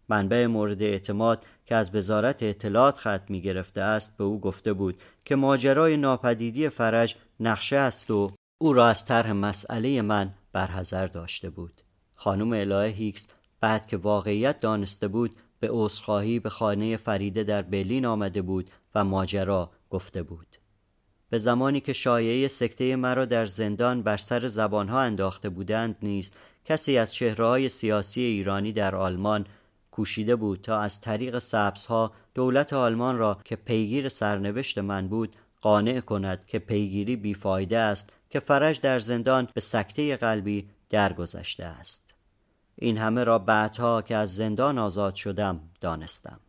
منبع 0.09 0.47
مورد 0.47 0.83
اعتماد 0.83 1.45
که 1.67 1.75
از 1.75 1.95
وزارت 1.95 2.43
اطلاعات 2.43 2.99
خط 2.99 3.31
می 3.31 3.41
گرفته 3.41 3.81
است 3.81 4.17
به 4.17 4.25
او 4.25 4.41
گفته 4.41 4.73
بود 4.73 5.01
که 5.25 5.37
ماجرای 5.37 5.97
ناپدیدی 5.97 6.69
فرج 6.69 7.17
نقشه 7.41 7.77
است 7.77 8.11
و 8.11 8.31
او 8.59 8.73
را 8.73 8.87
از 8.87 9.05
طرح 9.05 9.33
مسئله 9.33 10.03
من 10.03 10.35
برحضر 10.53 11.07
داشته 11.07 11.51
بود. 11.51 11.81
خانم 12.15 12.53
الهه 12.53 12.91
هیکس 12.91 13.29
بعد 13.61 13.87
که 13.87 13.97
واقعیت 13.97 14.61
دانسته 14.61 15.09
بود 15.09 15.35
به 15.61 15.69
عذرخواهی 15.71 16.39
به 16.39 16.51
خانه 16.51 16.97
فریده 16.97 17.45
در 17.45 17.63
برلین 17.63 18.07
آمده 18.07 18.43
بود 18.43 18.71
و 18.95 19.05
ماجرا 19.05 19.71
گفته 19.91 20.23
بود. 20.23 20.60
به 21.31 21.39
زمانی 21.39 21.81
که 21.81 21.93
شایعه 21.93 22.49
سکته 22.49 22.97
مرا 22.97 23.25
در 23.25 23.47
زندان 23.47 24.03
بر 24.03 24.17
سر 24.17 24.47
زبانها 24.47 25.01
انداخته 25.01 25.49
بودند 25.49 25.97
نیست 26.03 26.37
کسی 26.65 26.99
از 26.99 27.15
چهرههای 27.15 27.69
سیاسی 27.69 28.21
ایرانی 28.21 28.73
در 28.73 28.95
آلمان 28.95 29.47
کوشیده 29.91 30.37
بود 30.37 30.61
تا 30.61 30.81
از 30.81 31.01
طریق 31.01 31.39
سبزها 31.39 32.13
دولت 32.35 32.73
آلمان 32.73 33.19
را 33.19 33.41
که 33.45 33.57
پیگیر 33.57 34.09
سرنوشت 34.09 34.79
من 34.79 35.09
بود 35.09 35.37
قانع 35.61 36.01
کند 36.01 36.47
که 36.47 36.59
پیگیری 36.59 37.17
بیفایده 37.17 37.79
است 37.79 38.13
که 38.31 38.41
فرج 38.41 38.81
در 38.81 38.99
زندان 38.99 39.49
به 39.55 39.61
سکته 39.61 40.17
قلبی 40.17 40.69
درگذشته 40.89 41.65
است. 41.65 42.15
این 42.77 42.99
همه 42.99 43.25
را 43.25 43.39
بعدها 43.39 44.03
که 44.03 44.17
از 44.17 44.35
زندان 44.35 44.79
آزاد 44.79 45.15
شدم 45.15 45.61
دانستم. 45.81 46.41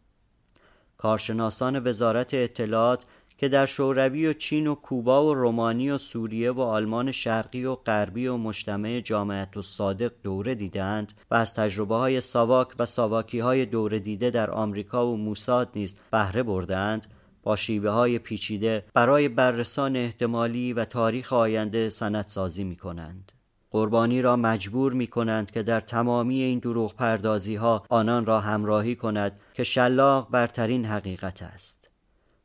کارشناسان 0.98 1.88
وزارت 1.88 2.34
اطلاعات 2.34 3.06
که 3.42 3.50
در 3.50 3.66
شوروی 3.66 4.28
و 4.28 4.34
چین 4.34 4.68
و 4.68 4.76
کوبا 4.76 5.26
و 5.26 5.34
رومانی 5.34 5.90
و 5.90 5.98
سوریه 5.98 6.52
و 6.52 6.62
آلمان 6.62 7.12
شرقی 7.12 7.66
و 7.66 7.76
غربی 7.76 8.28
و 8.28 8.38
مجتمع 8.38 9.00
جامعت 9.00 9.58
و 9.58 9.62
صادق 9.62 10.12
دوره 10.24 10.56
دیدند 10.56 11.14
و 11.32 11.36
از 11.36 11.54
تجربه 11.54 11.96
های 11.96 12.22
ساواک 12.22 12.68
و 12.80 12.86
ساواکی 12.86 13.40
های 13.40 13.66
دوره 13.66 14.00
دیده 14.00 14.30
در 14.30 14.52
آمریکا 14.52 15.08
و 15.08 15.18
موساد 15.18 15.70
نیز 15.76 15.96
بهره 16.12 16.44
بردند 16.44 17.08
با 17.44 17.56
شیوه 17.56 17.90
های 17.90 18.20
پیچیده 18.20 18.86
برای 18.94 19.30
بررسان 19.30 19.96
احتمالی 19.96 20.74
و 20.74 20.86
تاریخ 20.86 21.34
آینده 21.34 21.90
سند 21.90 22.26
سازی 22.26 22.64
می 22.64 22.76
کنند. 22.76 23.32
قربانی 23.72 24.22
را 24.22 24.36
مجبور 24.36 24.94
می 24.94 25.08
کنند 25.08 25.52
که 25.52 25.64
در 25.64 25.80
تمامی 25.80 26.42
این 26.42 26.60
دروغ 26.60 26.96
پردازی 26.96 27.56
ها 27.56 27.86
آنان 27.90 28.26
را 28.26 28.40
همراهی 28.40 28.96
کند 28.96 29.40
که 29.54 29.64
شلاق 29.64 30.32
برترین 30.32 30.86
حقیقت 30.86 31.42
است. 31.44 31.81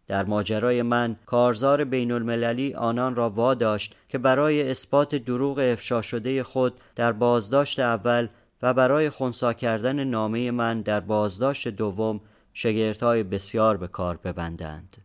در 0.09 0.25
ماجرای 0.25 0.83
من 0.83 1.17
کارزار 1.27 1.85
بین 1.85 2.13
المللی 2.13 2.75
آنان 2.75 3.17
را 3.17 3.31
واداشت 3.31 3.95
که 4.09 4.19
برای 4.19 4.71
اثبات 4.71 5.15
دروغ 5.15 5.59
افشا 5.59 6.03
شده 6.03 6.43
خود 6.43 6.81
در 6.97 7.13
بازداشت 7.13 7.81
اول 7.81 8.29
و 8.63 8.75
برای 8.75 9.11
خونسا 9.11 9.53
کردن 9.53 10.05
نامه 10.05 10.51
من 10.51 10.81
در 10.81 11.01
بازداشت 11.01 11.69
دوم 11.69 12.21
شگردهای 12.55 13.23
بسیار 13.23 13.77
به 13.77 13.89
کار 13.89 14.17
ببندند. 14.17 14.97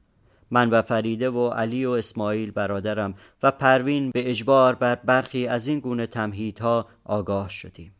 من 0.51 0.69
و 0.69 0.81
فریده 0.81 1.29
و 1.29 1.49
علی 1.49 1.85
و 1.85 1.91
اسماعیل 1.91 2.51
برادرم 2.51 3.13
و 3.43 3.51
پروین 3.51 4.11
به 4.11 4.29
اجبار 4.29 4.75
بر 4.75 4.95
برخی 4.95 5.47
از 5.47 5.67
این 5.67 5.79
گونه 5.79 6.07
تمهیدها 6.07 6.87
آگاه 7.03 7.49
شدیم. 7.49 7.91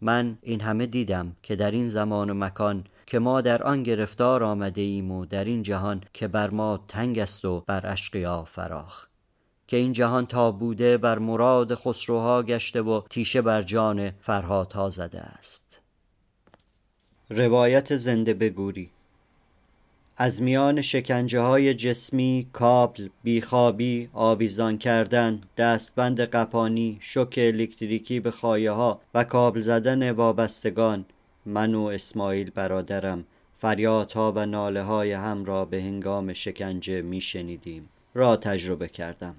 من 0.00 0.38
این 0.42 0.60
همه 0.60 0.86
دیدم 0.86 1.36
که 1.42 1.56
در 1.56 1.70
این 1.70 1.86
زمان 1.86 2.30
و 2.30 2.34
مکان 2.34 2.84
که 3.12 3.18
ما 3.18 3.40
در 3.40 3.62
آن 3.62 3.82
گرفتار 3.82 4.44
آمده 4.44 4.80
ایم 4.80 5.10
و 5.10 5.26
در 5.26 5.44
این 5.44 5.62
جهان 5.62 6.04
که 6.12 6.28
بر 6.28 6.50
ما 6.50 6.84
تنگ 6.88 7.18
است 7.18 7.44
و 7.44 7.60
بر 7.66 7.86
اشقیا 7.86 8.44
فراخ. 8.44 9.06
که 9.66 9.76
این 9.76 9.92
جهان 9.92 10.26
تا 10.26 10.52
بوده 10.52 10.96
بر 10.98 11.18
مراد 11.18 11.74
خسروها 11.74 12.42
گشته 12.42 12.82
و 12.82 13.00
تیشه 13.10 13.42
بر 13.42 13.62
جان 13.62 14.10
فرهادها 14.10 14.90
زده 14.90 15.20
است. 15.20 15.80
روایت 17.30 17.96
زنده 17.96 18.34
بگوری. 18.34 18.90
از 20.16 20.42
میان 20.42 20.80
شکنجه 20.80 21.40
های 21.40 21.74
جسمی، 21.74 22.46
کابل، 22.52 23.08
بیخوابی، 23.22 24.08
آویزان 24.12 24.78
کردن، 24.78 25.40
دستبند 25.56 26.20
قپانی، 26.20 26.98
شک 27.00 27.34
الکتریکی 27.36 28.20
به 28.20 28.30
خایه 28.30 28.70
ها 28.70 29.00
و 29.14 29.24
کابل 29.24 29.60
زدن 29.60 30.10
وابستگان 30.10 31.04
من 31.46 31.74
و 31.74 31.82
اسماعیل 31.82 32.50
برادرم 32.50 33.24
فریادها 33.58 34.32
و 34.32 34.46
ناله 34.46 34.82
های 34.82 35.12
هم 35.12 35.44
را 35.44 35.64
به 35.64 35.82
هنگام 35.82 36.32
شکنجه 36.32 37.02
می 37.02 37.20
شنیدیم 37.20 37.88
را 38.14 38.36
تجربه 38.36 38.88
کردم. 38.88 39.34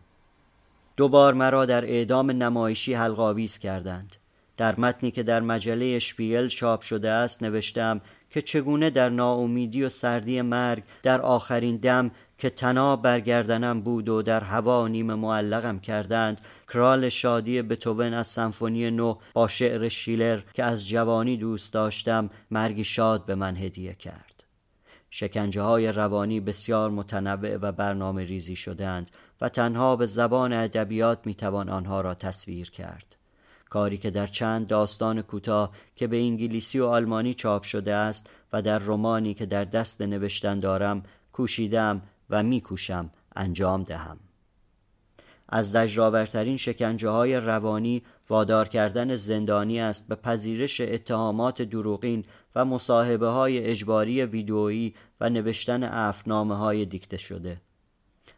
دوبار 0.98 1.34
مرا 1.34 1.66
در 1.66 1.86
اعدام 1.86 2.32
نمایشی 2.32 2.94
حلقاویز 2.94 3.58
کردند. 3.58 4.16
در 4.58 4.80
متنی 4.80 5.12
که 5.12 5.24
در 5.24 5.40
مجله 5.40 5.86
اشپیل 5.86 6.48
چاپ 6.48 6.82
شده 6.82 7.10
است 7.10 7.44
نوشتم 7.44 8.02
که 8.30 8.42
چگونه 8.42 8.90
در 8.90 9.10
ناامیدی 9.10 9.84
و 9.84 9.90
سردی 9.90 10.42
مرگ 10.42 10.84
در 11.04 11.22
آخرین 11.22 11.78
دم 11.78 12.12
که 12.44 12.50
تناب 12.50 13.02
برگردنم 13.02 13.82
بود 13.82 14.10
و 14.10 14.22
در 14.22 14.44
هوا 14.44 14.88
نیم 14.88 15.14
معلقم 15.14 15.80
کردند 15.80 16.42
کرال 16.74 17.10
شادی 17.10 17.62
بتوون 17.62 18.14
از 18.14 18.28
سمفونی 18.28 18.92
نو 18.92 19.16
با 19.34 19.48
شعر 19.48 19.90
شیلر 19.90 20.42
که 20.54 20.64
از 20.64 20.88
جوانی 20.88 21.38
دوست 21.38 21.74
داشتم 21.74 22.30
مرگی 22.52 22.84
شاد 22.84 23.26
به 23.26 23.36
من 23.36 23.58
هدیه 23.58 23.94
کرد 23.94 24.44
شکنجه 25.10 25.62
های 25.62 25.92
روانی 25.92 26.40
بسیار 26.40 26.90
متنوع 26.90 27.56
و 27.56 27.72
برنامه 27.72 28.24
ریزی 28.24 28.56
شدهاند 28.56 29.12
و 29.42 29.50
تنها 29.50 29.96
به 29.96 30.06
زبان 30.06 30.54
ادبیات 30.54 31.20
می‌توان 31.26 31.70
آنها 31.70 32.02
را 32.02 32.14
تصویر 32.14 32.72
کرد. 32.72 33.16
کاری 33.70 33.98
که 33.98 34.12
در 34.12 34.28
چند 34.28 34.68
داستان 34.68 35.22
کوتاه 35.22 35.72
که 35.96 36.08
به 36.08 36.18
انگلیسی 36.18 36.80
و 36.80 36.86
آلمانی 36.86 37.34
چاپ 37.34 37.64
شده 37.64 37.94
است 37.94 38.30
و 38.54 38.62
در 38.62 38.80
رومانی 38.80 39.34
که 39.34 39.46
در 39.46 39.66
دست 39.66 40.02
نوشتن 40.02 40.60
دارم 40.60 41.04
کوشیدم 41.34 42.02
و 42.30 42.44
میکوشم 42.44 43.12
انجام 43.36 43.84
دهم. 43.84 44.20
از 45.50 45.76
دجراورترین 45.76 46.58
شکنجه 46.58 47.10
های 47.10 47.36
روانی 47.36 48.04
وادار 48.30 48.68
کردن 48.68 49.16
زندانی 49.16 49.80
است 49.80 50.08
به 50.08 50.16
پذیرش 50.16 50.82
اتهامات 50.82 51.62
دروغین 51.62 52.26
و 52.56 52.66
مصاحبه 52.66 53.28
های 53.28 53.60
اجباری 53.60 54.24
ویدئویی 54.24 54.94
و 55.22 55.30
نوشتن 55.30 55.84
افنامه 55.84 56.56
های 56.56 56.86
دیکته 56.86 57.18
شده 57.18 57.62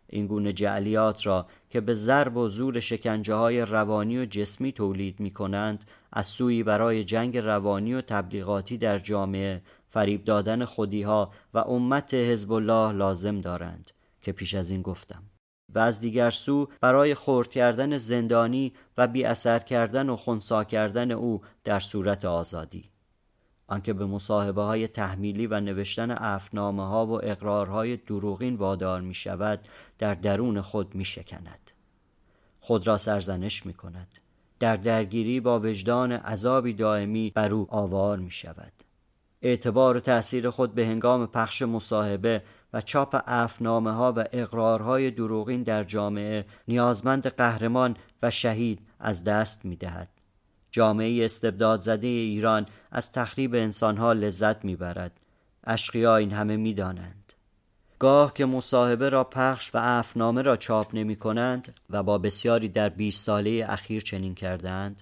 این 0.10 0.28
گونه 0.28 0.54
جعلیات 0.54 1.26
را 1.26 1.48
که 1.70 1.82
به 1.82 1.94
ضرب 1.94 2.38
و 2.38 2.50
زور 2.50 2.80
شکنجه 2.80 3.34
های 3.34 3.62
روانی 3.62 4.18
و 4.18 4.26
جسمی 4.26 4.72
تولید 4.72 5.20
می 5.20 5.32
کنند 5.32 5.86
از 6.14 6.28
سوی 6.28 6.64
برای 6.64 7.04
جنگ 7.04 7.38
روانی 7.38 7.94
و 7.94 8.02
تبلیغاتی 8.02 8.78
در 8.78 9.00
جامعه 9.00 9.62
فریب 9.96 10.24
دادن 10.24 10.66
خودیها 10.66 11.32
و 11.54 11.58
امت 11.58 12.14
حزب 12.14 12.52
الله 12.52 12.92
لازم 12.92 13.42
دارند 13.42 13.92
که 14.22 14.32
پیش 14.32 14.54
از 14.54 14.72
این 14.72 14.82
گفتم 14.82 15.24
و 15.70 15.80
از 15.80 16.00
دیگر 16.00 16.30
سو 16.30 16.70
برای 16.82 17.16
خورد 17.16 17.48
کردن 17.48 17.98
زندانی 17.98 18.74
و 18.98 19.08
بی 19.08 19.24
اثر 19.24 19.60
کردن 19.60 20.10
و 20.10 20.16
خونسا 20.16 20.64
کردن 20.64 21.12
او 21.12 21.42
در 21.64 21.80
صورت 21.80 22.26
آزادی 22.26 22.90
آنکه 23.68 23.94
به 23.94 24.06
مصاحبه 24.06 24.62
های 24.62 24.88
تحمیلی 24.88 25.48
و 25.48 25.60
نوشتن 25.60 26.12
افنامه 26.12 26.88
ها 26.88 27.06
و 27.06 27.26
اقرارهای 27.26 27.98
دروغین 27.98 28.56
وادار 28.56 29.02
می 29.02 29.14
شود 29.14 29.68
در 29.98 30.16
درون 30.16 30.62
خود 30.62 30.96
می 30.96 31.06
شکند. 31.06 31.72
خود 32.60 32.88
را 32.88 32.98
سرزنش 32.98 33.66
می 33.66 33.74
کند. 33.74 34.16
در 34.60 34.76
درگیری 34.76 35.40
با 35.40 35.60
وجدان 35.60 36.12
عذابی 36.12 36.74
دائمی 36.74 37.32
بر 37.36 37.54
او 37.54 37.68
آوار 37.70 38.20
می 38.20 38.32
شود. 38.32 38.85
اعتبار 39.46 39.98
و 39.98 40.00
تأثیر 40.00 40.50
خود 40.50 40.76
به 40.76 40.86
هنگام 40.86 41.28
پخش 41.28 41.62
مصاحبه 41.62 42.42
و 42.74 42.82
چاپ 42.82 43.24
افنامه 43.28 43.92
ها 43.92 44.14
و 44.18 44.26
اقرارهای 44.32 45.12
دروغین 45.12 45.64
در 45.64 45.84
جامعه 45.84 46.46
نیازمند 46.68 47.28
قهرمان 47.28 47.98
و 48.22 48.32
شهید 48.32 48.80
از 49.00 49.24
دست 49.24 49.66
می 49.66 49.76
دهد. 49.76 50.10
جامعه 50.72 51.26
استبداد 51.26 51.82
زده 51.82 52.08
ایران 52.08 52.66
از 52.92 53.12
تخریب 53.12 53.56
انسانها 53.56 54.14
لذت 54.14 54.66
می‌برد. 54.66 55.20
اشقیا 55.64 56.18
این 56.18 56.32
همه 56.32 56.58
می‌دانند. 56.58 57.34
گاه 58.00 58.34
که 58.34 58.46
مصاحبه 58.46 59.10
را 59.10 59.24
پخش 59.24 59.72
و 59.74 59.78
افنامه 59.82 60.42
را 60.42 60.58
چاپ 60.58 60.96
نمی 60.96 61.16
کنند 61.16 61.74
و 61.90 62.04
با 62.04 62.18
بسیاری 62.18 62.70
در 62.70 62.90
20 62.90 63.26
ساله 63.26 63.66
اخیر 63.70 64.02
چنین 64.02 64.36
کردند 64.36 65.02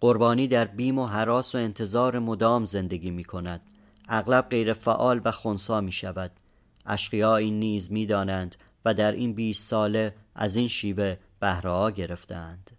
قربانی 0.00 0.48
در 0.48 0.64
بیم 0.64 0.98
و 0.98 1.06
حراس 1.06 1.54
و 1.54 1.58
انتظار 1.58 2.18
مدام 2.18 2.64
زندگی 2.64 3.10
می 3.10 3.24
کند 3.24 3.60
اغلب 4.08 4.48
غیر 4.48 4.72
فعال 4.72 5.20
و 5.24 5.30
خونسا 5.30 5.80
می 5.80 5.92
شود. 5.92 6.30
اشقیا 6.86 7.36
این 7.36 7.58
نیز 7.58 7.92
می 7.92 8.06
دانند 8.06 8.56
و 8.84 8.94
در 8.94 9.12
این 9.12 9.32
20 9.32 9.68
ساله 9.68 10.14
از 10.34 10.56
این 10.56 10.68
شیوه 10.68 11.16
بهره 11.40 11.90
گرفتند. 11.90 12.70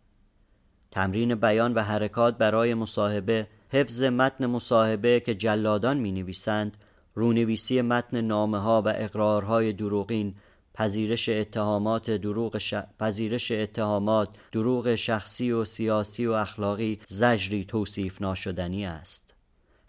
تمرین 0.91 1.35
بیان 1.35 1.73
و 1.73 1.83
حرکات 1.83 2.37
برای 2.37 2.73
مصاحبه 2.73 3.47
حفظ 3.69 4.03
متن 4.03 4.45
مصاحبه 4.45 5.19
که 5.19 5.35
جلادان 5.35 5.97
می 5.97 6.11
نویسند 6.11 6.77
رونویسی 7.13 7.81
متن 7.81 8.21
نامه 8.21 8.57
ها 8.57 8.81
و 8.81 8.93
اقرارهای 8.95 9.73
دروغین 9.73 10.35
پذیرش 10.73 11.29
اتهامات 11.29 12.11
دروغ 12.11 12.57
ش... 12.57 12.73
پذیرش 12.99 13.51
اتهامات 13.51 14.29
دروغ 14.51 14.95
شخصی 14.95 15.51
و 15.51 15.65
سیاسی 15.65 16.25
و 16.25 16.31
اخلاقی 16.31 16.99
زجری 17.07 17.65
توصیف 17.65 18.21
ناشدنی 18.21 18.85
است. 18.85 19.28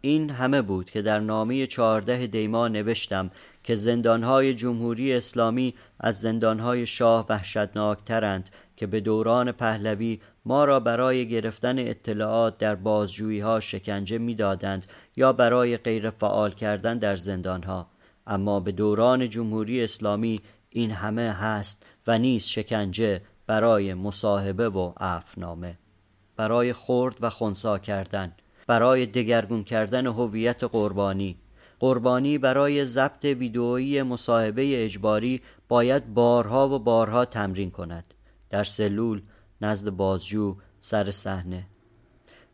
این 0.00 0.30
همه 0.30 0.62
بود 0.62 0.90
که 0.90 1.02
در 1.02 1.20
نامه 1.20 1.66
چهارده 1.66 2.26
دیما 2.26 2.68
نوشتم 2.68 3.30
که 3.64 3.74
زندانهای 3.74 4.54
جمهوری 4.54 5.12
اسلامی 5.12 5.74
از 6.00 6.20
زندانهای 6.20 6.86
شاه 6.86 7.26
وحشتناکترند 7.28 8.50
که 8.76 8.86
به 8.86 9.00
دوران 9.00 9.52
پهلوی 9.52 10.20
ما 10.44 10.64
را 10.64 10.80
برای 10.80 11.28
گرفتن 11.28 11.78
اطلاعات 11.78 12.58
در 12.58 12.74
بازجویی 12.74 13.40
ها 13.40 13.60
شکنجه 13.60 14.18
می‌دادند 14.18 14.86
یا 15.16 15.32
برای 15.32 15.76
غیر 15.76 16.10
فعال 16.10 16.50
کردن 16.50 16.98
در 16.98 17.16
زندان 17.16 17.62
ها 17.62 17.86
اما 18.26 18.60
به 18.60 18.72
دوران 18.72 19.28
جمهوری 19.28 19.84
اسلامی 19.84 20.40
این 20.70 20.90
همه 20.90 21.32
هست 21.32 21.86
و 22.06 22.18
نیز 22.18 22.44
شکنجه 22.44 23.22
برای 23.46 23.94
مصاحبه 23.94 24.68
و 24.68 24.92
عفنامه 25.00 25.78
برای 26.36 26.72
خورد 26.72 27.16
و 27.20 27.30
خونسا 27.30 27.78
کردن. 27.78 28.32
برای 28.70 29.06
دگرگون 29.06 29.64
کردن 29.64 30.06
هویت 30.06 30.64
قربانی. 30.64 31.36
قربانی 31.80 32.38
برای 32.38 32.84
ضبط 32.84 33.24
ویدئویی 33.24 34.02
مصاحبه 34.02 34.84
اجباری 34.84 35.42
باید 35.68 36.14
بارها 36.14 36.68
و 36.68 36.78
بارها 36.78 37.24
تمرین 37.24 37.70
کند. 37.70 38.14
در 38.50 38.64
سلول 38.64 39.22
نزد 39.60 39.90
بازجو 39.90 40.56
سر 40.80 41.10
صحنه. 41.10 41.66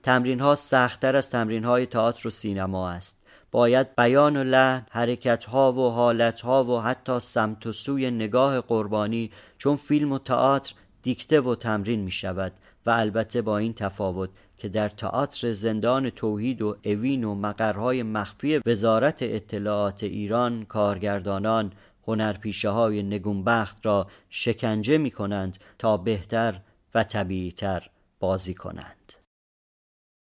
تمرین 0.03 0.41
ها 0.41 0.57
سختتر 0.57 1.17
از 1.17 1.31
تمرین 1.31 1.65
های 1.65 1.87
تئاتر 1.87 2.29
و 2.29 2.31
سینما 2.31 2.91
است. 2.91 3.19
باید 3.51 3.95
بیان 3.97 4.37
و 4.37 4.45
لحن 4.45 4.87
حرکت 4.91 5.45
ها 5.45 5.73
و 5.73 5.91
حالت 5.91 6.41
ها 6.41 6.65
و 6.65 6.81
حتی 6.81 7.21
سمت 7.21 7.67
و 7.67 7.73
سوی 7.73 8.11
نگاه 8.11 8.61
قربانی 8.61 9.31
چون 9.59 9.77
فیلم 9.77 10.13
و 10.13 10.19
تئاتر 10.19 10.75
دیکته 11.07 11.41
و 11.41 11.55
تمرین 11.55 12.01
می 12.01 12.11
شود 12.11 12.53
و 12.87 12.91
البته 12.91 13.43
با 13.43 13.59
این 13.59 13.75
تفاوت 13.75 14.31
که 14.59 14.69
در 14.69 14.89
تئاتر 14.89 15.53
زندان 15.53 16.11
توحید 16.11 16.63
و 16.63 16.77
اوین 16.85 17.25
و 17.25 17.35
مقرهای 17.35 18.03
مخفی 18.03 18.61
وزارت 18.67 19.19
اطلاعات 19.23 20.03
ایران 20.03 20.65
کارگردانان 20.65 21.73
هنرپیشه 22.07 22.69
های 22.69 23.03
نگونبخت 23.03 23.87
را 23.87 24.07
شکنجه 24.31 24.99
می 24.99 25.11
کنند 25.11 25.59
تا 25.79 25.97
بهتر 25.97 26.61
و 26.95 27.05
طبیعیتر 27.05 27.91
بازی 28.21 28.55
کنند. 28.55 29.13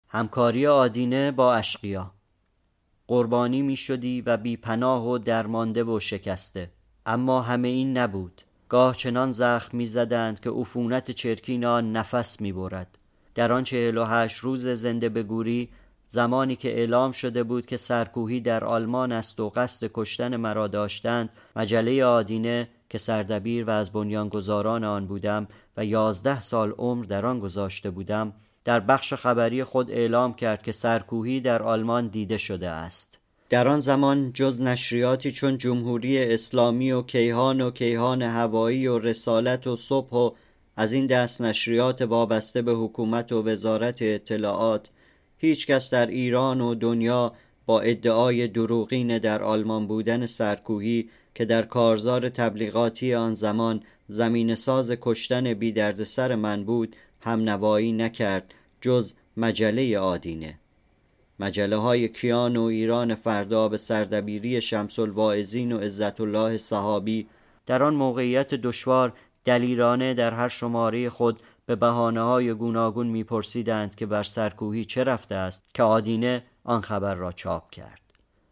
همکاری 0.08 0.67
آدینه 0.67 1.32
با 1.32 1.56
اشقیا. 1.56 2.12
قربانی 3.08 3.62
می 3.62 3.76
شدی 3.76 4.22
و 4.22 4.38
بی 4.38 4.58
پناه 4.58 5.08
و 5.08 5.17
درمانده 5.17 5.84
و 5.84 6.00
شکسته. 6.00 6.72
اما 7.06 7.41
همه 7.41 7.67
این 7.67 7.98
نبود. 7.98 8.41
گاه 8.73 8.95
چنان 8.95 9.31
زخم 9.31 9.77
می 9.77 9.86
زدند 9.86 10.39
که 10.39 10.49
عفونت 10.49 11.12
چرکین 11.12 11.65
آن 11.65 11.91
نفس 11.91 12.41
می 12.41 12.53
برد 12.53 12.97
در 13.36 13.51
آن 13.51 13.63
چهل 13.63 13.97
و 13.97 14.03
هشت 14.03 14.38
روز 14.38 14.67
زنده 14.67 15.09
به 15.09 15.23
گوری 15.23 15.69
زمانی 16.07 16.55
که 16.55 16.69
اعلام 16.69 17.12
شده 17.12 17.43
بود 17.43 17.65
که 17.65 17.77
سرکوهی 17.77 18.39
در 18.41 18.63
آلمان 18.63 19.12
است 19.12 19.39
و 19.39 19.49
قصد 19.49 19.89
کشتن 19.93 20.36
مرا 20.36 20.67
داشتند 20.67 21.29
مجله 21.55 22.05
آدینه 22.05 22.69
که 22.89 22.97
سردبیر 22.97 23.65
و 23.65 23.69
از 23.69 23.91
بنیانگذاران 23.91 24.83
آن 24.83 25.07
بودم 25.07 25.47
و 25.77 25.86
یازده 25.86 26.41
سال 26.41 26.71
عمر 26.71 27.05
در 27.05 27.25
آن 27.25 27.39
گذاشته 27.39 27.89
بودم 27.89 28.33
در 28.63 28.79
بخش 28.79 29.13
خبری 29.13 29.63
خود 29.63 29.91
اعلام 29.91 30.33
کرد 30.33 30.62
که 30.62 30.71
سرکوهی 30.71 31.41
در 31.41 31.63
آلمان 31.63 32.07
دیده 32.07 32.38
شده 32.38 32.69
است. 32.69 33.22
در 33.53 33.67
آن 33.67 33.79
زمان 33.79 34.33
جز 34.33 34.61
نشریاتی 34.61 35.31
چون 35.31 35.57
جمهوری 35.57 36.23
اسلامی 36.23 36.91
و 36.91 37.01
کیهان 37.01 37.61
و 37.61 37.71
کیهان 37.71 38.21
هوایی 38.21 38.87
و 38.87 38.99
رسالت 38.99 39.67
و 39.67 39.75
صبح 39.75 40.09
و 40.09 40.31
از 40.75 40.93
این 40.93 41.07
دست 41.07 41.41
نشریات 41.41 42.01
وابسته 42.01 42.61
به 42.61 42.71
حکومت 42.71 43.31
و 43.31 43.43
وزارت 43.43 44.01
اطلاعات 44.01 44.89
هیچ 45.37 45.67
کس 45.67 45.89
در 45.93 46.05
ایران 46.05 46.61
و 46.61 46.75
دنیا 46.75 47.33
با 47.65 47.81
ادعای 47.81 48.47
دروغین 48.47 49.17
در 49.17 49.43
آلمان 49.43 49.87
بودن 49.87 50.25
سرکوهی 50.25 51.09
که 51.35 51.45
در 51.45 51.61
کارزار 51.61 52.29
تبلیغاتی 52.29 53.13
آن 53.13 53.33
زمان 53.33 53.83
زمین 54.07 54.55
ساز 54.55 54.91
کشتن 55.01 55.53
بی 55.53 55.93
سر 56.03 56.35
من 56.35 56.63
بود 56.63 56.95
هم 57.21 57.49
نوایی 57.49 57.91
نکرد 57.91 58.53
جز 58.81 59.13
مجله 59.37 59.99
آدینه. 59.99 60.59
مجله 61.43 61.77
های 61.77 62.08
کیان 62.08 62.58
و 62.58 62.62
ایران 62.62 63.15
فردا 63.15 63.69
به 63.69 63.77
سردبیری 63.77 64.62
شمس 64.62 64.99
الواعظین 64.99 65.71
و 65.71 65.77
عزت 65.77 66.21
الله 66.21 66.58
صحابی 66.58 67.27
در 67.65 67.84
آن 67.84 67.93
موقعیت 67.93 68.53
دشوار 68.53 69.13
دلیرانه 69.45 70.13
در 70.13 70.34
هر 70.34 70.47
شماره 70.47 71.10
خود 71.10 71.41
به 71.65 71.75
بحانه 71.75 72.21
های 72.21 72.53
گوناگون 72.53 73.08
میپرسیدند 73.08 73.95
که 73.95 74.06
بر 74.06 74.23
سرکوهی 74.23 74.86
چه 74.86 75.03
رفته 75.03 75.36
است 75.36 75.73
که 75.73 75.84
آدینه 75.84 76.43
آن 76.63 76.82
خبر 76.82 77.15
را 77.15 77.32
چاپ 77.32 77.69
کرد. 77.69 78.01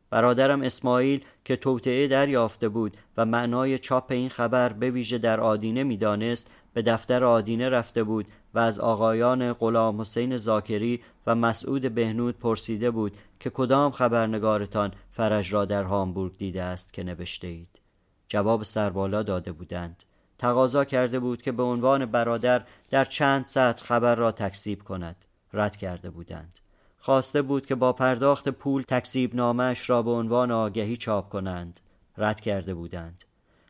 برادرم 0.10 0.62
اسماعیل 0.62 1.26
که 1.46 1.56
توطعه 1.56 2.08
دریافته 2.08 2.70
بود 2.70 2.98
و 3.18 3.26
معنای 3.26 3.80
چاپ 3.80 4.12
این 4.12 4.30
خبر 4.30 4.74
به 4.74 4.92
ویژه 4.92 5.18
در 5.18 5.40
آدینه 5.40 5.84
می‌دانست 5.84 6.52
به 6.74 6.82
دفتر 6.82 7.24
آدینه 7.24 7.70
رفته 7.70 8.04
بود 8.04 8.28
و 8.54 8.60
از 8.60 8.80
آقایان 8.80 9.54
غلام 9.54 10.02
حسین 10.02 10.38
زاکری 10.38 11.02
و 11.28 11.36
مسعود 11.36 11.96
بهنود 11.96 12.40
پرسیده 12.40 12.92
بود 12.92 13.18
که 13.40 13.50
کدام 13.50 13.92
خبرنگارتان 13.92 14.94
فرج 15.12 15.54
را 15.54 15.66
در 15.66 15.84
هامبورگ 15.84 16.38
دیده 16.38 16.64
است 16.64 16.94
که 16.94 17.04
نوشته 17.04 17.48
اید. 17.48 17.80
جواب 18.28 18.64
سربالا 18.64 19.24
داده 19.24 19.52
بودند. 19.52 20.04
تقاضا 20.38 20.86
کرده 20.86 21.20
بود 21.20 21.42
که 21.42 21.52
به 21.52 21.64
عنوان 21.64 22.06
برادر 22.06 22.64
در 22.90 23.06
چند 23.06 23.46
سطر 23.46 23.86
خبر 23.86 24.16
را 24.16 24.32
تکسیب 24.32 24.84
کند. 24.84 25.26
رد 25.54 25.76
کرده 25.76 26.10
بودند. 26.10 26.60
خواسته 26.98 27.42
بود 27.42 27.66
که 27.66 27.76
با 27.76 27.94
پرداخت 27.94 28.50
پول 28.50 28.84
تکسیب 28.88 29.36
نامش 29.36 29.90
را 29.90 30.02
به 30.02 30.12
عنوان 30.12 30.52
آگهی 30.52 30.98
چاپ 30.98 31.30
کنند. 31.30 31.80
رد 32.18 32.40
کرده 32.40 32.74
بودند. 32.74 33.24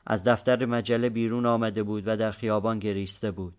از 0.06 0.24
دفتر 0.24 0.66
مجله 0.66 1.10
بیرون 1.10 1.46
آمده 1.46 1.84
بود 1.84 2.04
و 2.08 2.18
در 2.18 2.32
خیابان 2.32 2.80
گریسته 2.80 3.32
بود. 3.32 3.54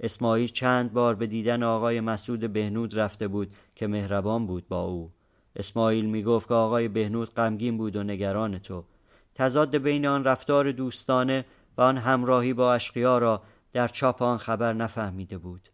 اسماعیل 0.00 0.48
چند 0.48 0.92
بار 0.92 1.14
به 1.14 1.26
دیدن 1.26 1.62
آقای 1.62 2.00
مسعود 2.00 2.52
بهنود 2.52 2.98
رفته 2.98 3.28
بود 3.28 3.54
که 3.74 3.86
مهربان 3.86 4.46
بود 4.46 4.68
با 4.68 4.82
او. 4.82 5.12
اسماعیل 5.56 6.04
می 6.04 6.22
گفت 6.22 6.48
که 6.48 6.54
آقای 6.54 6.88
بهنود 6.88 7.34
غمگین 7.34 7.78
بود 7.78 7.96
و 7.96 8.02
نگران 8.02 8.58
تو. 8.58 8.84
تضاد 9.34 9.76
بین 9.76 10.06
آن 10.06 10.24
رفتار 10.24 10.72
دوستانه 10.72 11.44
و 11.76 11.82
آن 11.82 11.98
همراهی 11.98 12.54
با 12.54 12.74
اشقیا 12.74 13.18
را 13.18 13.42
در 13.72 13.88
چاپ 13.88 14.22
آن 14.22 14.38
خبر 14.38 14.72
نفهمیده 14.72 15.38
بود. 15.38 15.68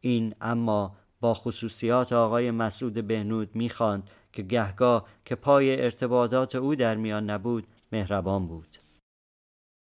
این 0.00 0.34
اما 0.40 0.96
با 1.20 1.34
خصوصیات 1.34 2.12
آقای 2.12 2.50
مسعود 2.50 3.06
بهنود 3.06 3.56
می‌خواند 3.56 4.10
که 4.32 4.42
گهگاه 4.42 5.06
که 5.24 5.34
پای 5.34 5.82
ارتباطات 5.82 6.54
او 6.54 6.74
در 6.74 6.94
میان 6.94 7.30
نبود 7.30 7.66
مهربان 7.92 8.46
بود. 8.46 8.76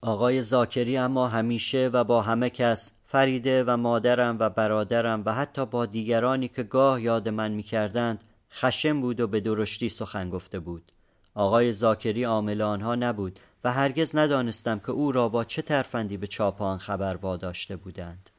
آقای 0.03 0.43
زاکری 0.43 0.97
اما 0.97 1.29
همیشه 1.29 1.91
و 1.93 2.05
با 2.05 2.23
همه 2.23 2.51
کس 2.51 2.98
فریده 3.11 3.65
و 3.65 3.77
مادرم 3.77 4.37
و 4.39 4.51
برادرم 4.51 5.23
و 5.27 5.35
حتی 5.35 5.67
با 5.67 5.87
دیگرانی 5.87 6.49
که 6.49 6.63
گاه 6.63 7.03
یاد 7.03 7.29
من 7.29 7.51
می‌کردند 7.51 8.25
خشم 8.53 9.01
بود 9.01 9.21
و 9.21 9.27
به 9.27 9.41
درشتی 9.41 9.89
سخن 9.89 10.31
گفته 10.31 10.59
بود. 10.59 10.93
آقای 11.35 11.73
زاکری 11.73 12.25
عامل 12.25 12.63
آنها 12.63 12.95
نبود 12.95 13.41
و 13.65 13.73
هرگز 13.73 14.17
ندانستم 14.17 14.79
که 14.79 14.91
او 14.91 15.13
را 15.13 15.29
با 15.29 15.45
چه 15.45 15.63
ترفندی 15.63 16.17
به 16.17 16.27
چاپ 16.27 16.63
آن 16.63 16.79
خبر 16.79 17.17
واداشته 17.17 17.77
بودند. 17.77 18.31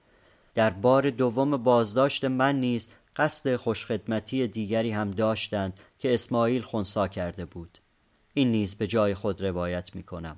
در 0.56 0.70
بار 0.70 1.10
دوم 1.10 1.58
بازداشت 1.58 2.26
من 2.26 2.60
نیز 2.60 2.88
قصد 3.16 3.56
خوشخدمتی 3.56 4.48
دیگری 4.48 4.92
هم 4.92 5.12
داشتند 5.12 5.80
که 6.00 6.14
اسماعیل 6.14 6.62
خونسا 6.62 7.08
کرده 7.08 7.46
بود. 7.46 7.78
این 8.34 8.52
نیز 8.52 8.76
به 8.76 8.88
جای 8.88 9.14
خود 9.14 9.42
روایت 9.42 9.96
می 9.96 10.04
کنم 10.04 10.38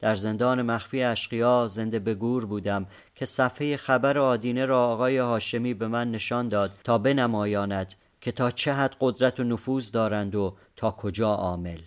در 0.00 0.14
زندان 0.14 0.62
مخفی 0.62 1.02
اشقیا 1.02 1.68
زنده 1.68 1.98
به 1.98 2.14
گور 2.14 2.46
بودم 2.46 2.86
که 3.14 3.26
صفحه 3.26 3.76
خبر 3.76 4.18
آدینه 4.18 4.66
را 4.66 4.86
آقای 4.86 5.18
هاشمی 5.18 5.74
به 5.74 5.88
من 5.88 6.10
نشان 6.10 6.48
داد 6.48 6.72
تا 6.84 6.98
بنمایاند 6.98 7.94
که 8.20 8.32
تا 8.32 8.50
چه 8.50 8.72
حد 8.72 8.96
قدرت 9.00 9.40
و 9.40 9.44
نفوذ 9.44 9.90
دارند 9.90 10.34
و 10.34 10.56
تا 10.76 10.90
کجا 10.90 11.28
عامل. 11.28 11.78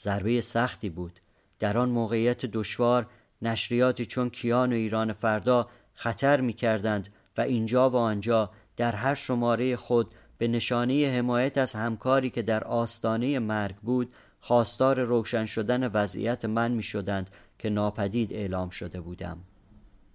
ضربه 0.00 0.40
سختی 0.40 0.90
بود. 0.90 1.20
در 1.58 1.78
آن 1.78 1.88
موقعیت 1.88 2.46
دشوار 2.46 3.06
نشریاتی 3.42 4.06
چون 4.06 4.30
کیان 4.30 4.72
و 4.72 4.76
ایران 4.76 5.12
فردا 5.12 5.68
خطر 5.94 6.40
می 6.40 6.52
کردند 6.52 7.08
و 7.36 7.40
اینجا 7.40 7.90
و 7.90 7.96
آنجا 7.96 8.50
در 8.76 8.92
هر 8.92 9.14
شماره 9.14 9.76
خود 9.76 10.14
به 10.38 10.48
نشانه 10.48 11.12
حمایت 11.16 11.58
از 11.58 11.72
همکاری 11.72 12.30
که 12.30 12.42
در 12.42 12.64
آستانه 12.64 13.38
مرگ 13.38 13.76
بود 13.76 14.12
خواستار 14.40 15.00
روشن 15.00 15.46
شدن 15.46 15.86
وضعیت 15.86 16.44
من 16.44 16.72
می 16.72 16.82
شدند 16.82 17.30
که 17.58 17.70
ناپدید 17.70 18.32
اعلام 18.32 18.70
شده 18.70 19.00
بودم. 19.00 19.38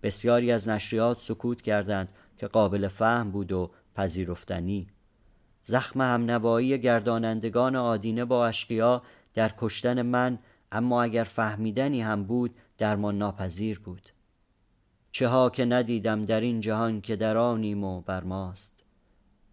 بسیاری 0.03 0.51
از 0.51 0.69
نشریات 0.69 1.19
سکوت 1.19 1.61
کردند 1.61 2.11
که 2.37 2.47
قابل 2.47 2.87
فهم 2.87 3.31
بود 3.31 3.51
و 3.51 3.71
پذیرفتنی. 3.95 4.87
زخم 5.63 6.01
همنوایی 6.01 6.77
گردانندگان 6.77 7.75
آدینه 7.75 8.25
با 8.25 8.47
اشقیا 8.47 9.01
در 9.33 9.51
کشتن 9.57 10.01
من 10.01 10.39
اما 10.71 11.03
اگر 11.03 11.23
فهمیدنی 11.23 12.01
هم 12.01 12.23
بود 12.23 12.55
درمان 12.77 13.17
ناپذیر 13.17 13.79
بود. 13.79 14.09
چه 15.11 15.27
ها 15.27 15.49
که 15.49 15.65
ندیدم 15.65 16.25
در 16.25 16.41
این 16.41 16.59
جهان 16.59 17.01
که 17.01 17.15
در 17.15 17.37
آنیم 17.37 17.83
و 17.83 18.01
بر 18.01 18.23
ماست. 18.23 18.83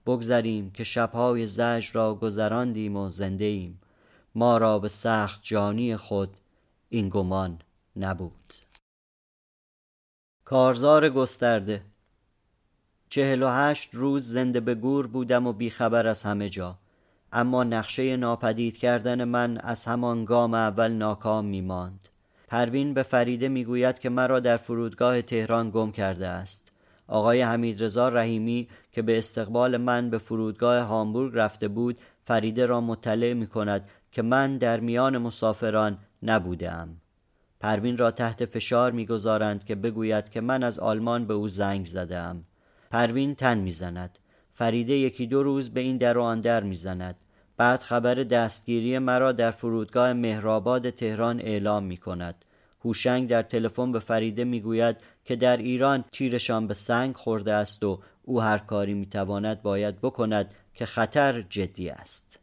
بگذریم 0.06 0.70
که 0.70 0.85
شبهای 0.85 1.46
زج 1.46 1.88
را 1.92 2.14
گذراندیم 2.14 2.96
و 2.96 3.11
زنده 3.11 3.44
ایم. 3.44 3.80
ما 4.35 4.59
را 4.59 4.79
به 4.79 4.88
سخت 4.88 5.40
جانی 5.43 5.97
خود 5.97 6.37
این 6.88 7.09
گمان 7.09 7.59
نبود. 7.97 8.55
کارزار 10.45 11.09
گسترده. 11.09 11.83
چهل 13.09 13.43
و 13.43 13.49
هشت 13.49 13.95
روز 13.95 14.29
زنده 14.29 14.61
به 14.61 14.75
گور 14.75 15.07
بودم 15.07 15.47
و 15.47 15.53
بیخبر 15.53 16.07
از 16.07 16.23
همه 16.23 16.49
جا. 16.49 16.79
اما 17.33 17.64
نقشه 17.64 18.16
ناپدید 18.16 18.79
کردن 18.79 19.25
من 19.25 19.59
از 19.59 19.85
همان 19.85 20.25
گام 20.25 20.55
اول 20.55 20.93
ناکام 20.93 21.45
می 21.45 21.61
ماند. 21.61 22.09
پروین 22.49 22.95
به 22.95 23.03
فریده 23.03 23.49
می‌گوید 23.49 23.99
که 23.99 24.09
مرا 24.09 24.40
در 24.40 24.57
فرودگاه 24.57 25.23
تهران 25.23 25.71
گم 25.71 25.93
کرده 25.93 26.27
است. 26.27 26.73
آقای 27.09 27.43
حمیدرضا 27.43 28.09
رحیمی 28.09 28.69
که 28.93 29.03
به 29.03 29.19
استقبال 29.19 29.77
من 29.77 30.11
به 30.11 30.19
فرودگاه 30.19 30.83
هامبورگ 30.83 31.33
رفته 31.35 31.69
بود 31.69 32.01
فریده 32.25 32.66
را 32.66 32.81
مطلع 32.81 33.33
می 33.33 33.47
کند 33.47 33.88
که 34.12 34.23
من 34.23 34.59
در 34.59 34.81
میان 34.81 35.18
مسافران 35.18 35.99
نبودم 36.23 36.96
پروین 37.61 37.99
را 37.99 38.11
تحت 38.11 38.44
فشار 38.44 38.92
می‌گذارند 38.92 39.64
که 39.64 39.75
بگوید 39.75 40.29
که 40.29 40.40
من 40.40 40.62
از 40.62 40.79
آلمان 40.79 41.27
به 41.27 41.35
او 41.35 41.49
زنگ 41.49 41.87
زدم 41.87 42.44
پروین 42.90 43.35
تن 43.35 43.59
می‌زند 43.59 44.18
فریده 44.55 44.92
یکی 44.92 45.27
دو 45.27 45.42
روز 45.42 45.70
به 45.70 45.81
این 45.81 45.96
در 45.96 46.18
و 46.18 46.23
آن 46.23 46.40
در 46.40 46.62
می‌زند 46.62 47.23
بعد 47.57 47.83
خبر 47.83 48.14
دستگیری 48.14 48.99
مرا 48.99 49.33
در 49.33 49.51
فرودگاه 49.51 50.12
مهرآباد 50.12 50.90
تهران 50.90 51.40
اعلام 51.40 51.85
می 51.85 51.96
کند. 51.96 52.44
هوشنگ 52.85 53.29
در 53.29 53.42
تلفن 53.42 53.92
به 53.92 53.99
فریده 53.99 54.44
می‌گوید 54.44 54.96
که 55.25 55.37
در 55.37 55.57
ایران 55.57 56.05
تیرشان 56.12 56.66
به 56.66 56.75
سنگ 56.75 57.16
خورده 57.16 57.53
است 57.53 57.85
و 57.85 58.01
او 58.23 58.42
هر 58.42 58.59
کاری 58.59 58.94
می‌تواند 58.94 59.62
باید 59.62 60.01
بکند 60.01 60.55
که 60.75 60.87
خطر 60.87 61.42
جدی 61.42 61.90
است. 61.90 62.39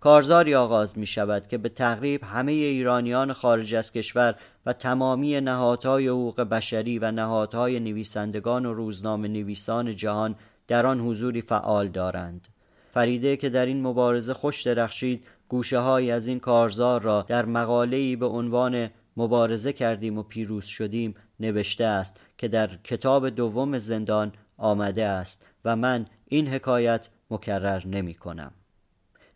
کارزاری 0.00 0.54
آغاز 0.54 0.98
می 0.98 1.06
شود 1.06 1.46
که 1.48 1.58
به 1.58 1.68
تقریب 1.68 2.24
همه 2.24 2.52
ایرانیان 2.52 3.32
خارج 3.32 3.74
از 3.74 3.92
کشور 3.92 4.34
و 4.66 4.72
تمامی 4.72 5.40
نهادهای 5.40 6.08
حقوق 6.08 6.40
بشری 6.40 6.98
و 6.98 7.10
نهادهای 7.10 7.80
نویسندگان 7.80 8.66
و 8.66 8.74
روزنامه 8.74 9.28
نویسان 9.28 9.96
جهان 9.96 10.36
در 10.66 10.86
آن 10.86 11.00
حضوری 11.00 11.42
فعال 11.42 11.88
دارند. 11.88 12.48
فریده 12.94 13.36
که 13.36 13.48
در 13.48 13.66
این 13.66 13.82
مبارزه 13.82 14.34
خوش 14.34 14.62
درخشید 14.62 15.24
گوشه 15.48 15.78
های 15.78 16.10
از 16.10 16.26
این 16.26 16.40
کارزار 16.40 17.02
را 17.02 17.24
در 17.28 17.44
مقاله‌ای 17.44 18.16
به 18.16 18.26
عنوان 18.26 18.90
مبارزه 19.16 19.72
کردیم 19.72 20.18
و 20.18 20.22
پیروز 20.22 20.64
شدیم 20.64 21.14
نوشته 21.40 21.84
است 21.84 22.20
که 22.38 22.48
در 22.48 22.70
کتاب 22.84 23.28
دوم 23.28 23.78
زندان 23.78 24.32
آمده 24.56 25.04
است 25.04 25.46
و 25.64 25.76
من 25.76 26.06
این 26.28 26.48
حکایت 26.48 27.08
مکرر 27.30 27.86
نمی 27.86 28.14
کنم. 28.14 28.52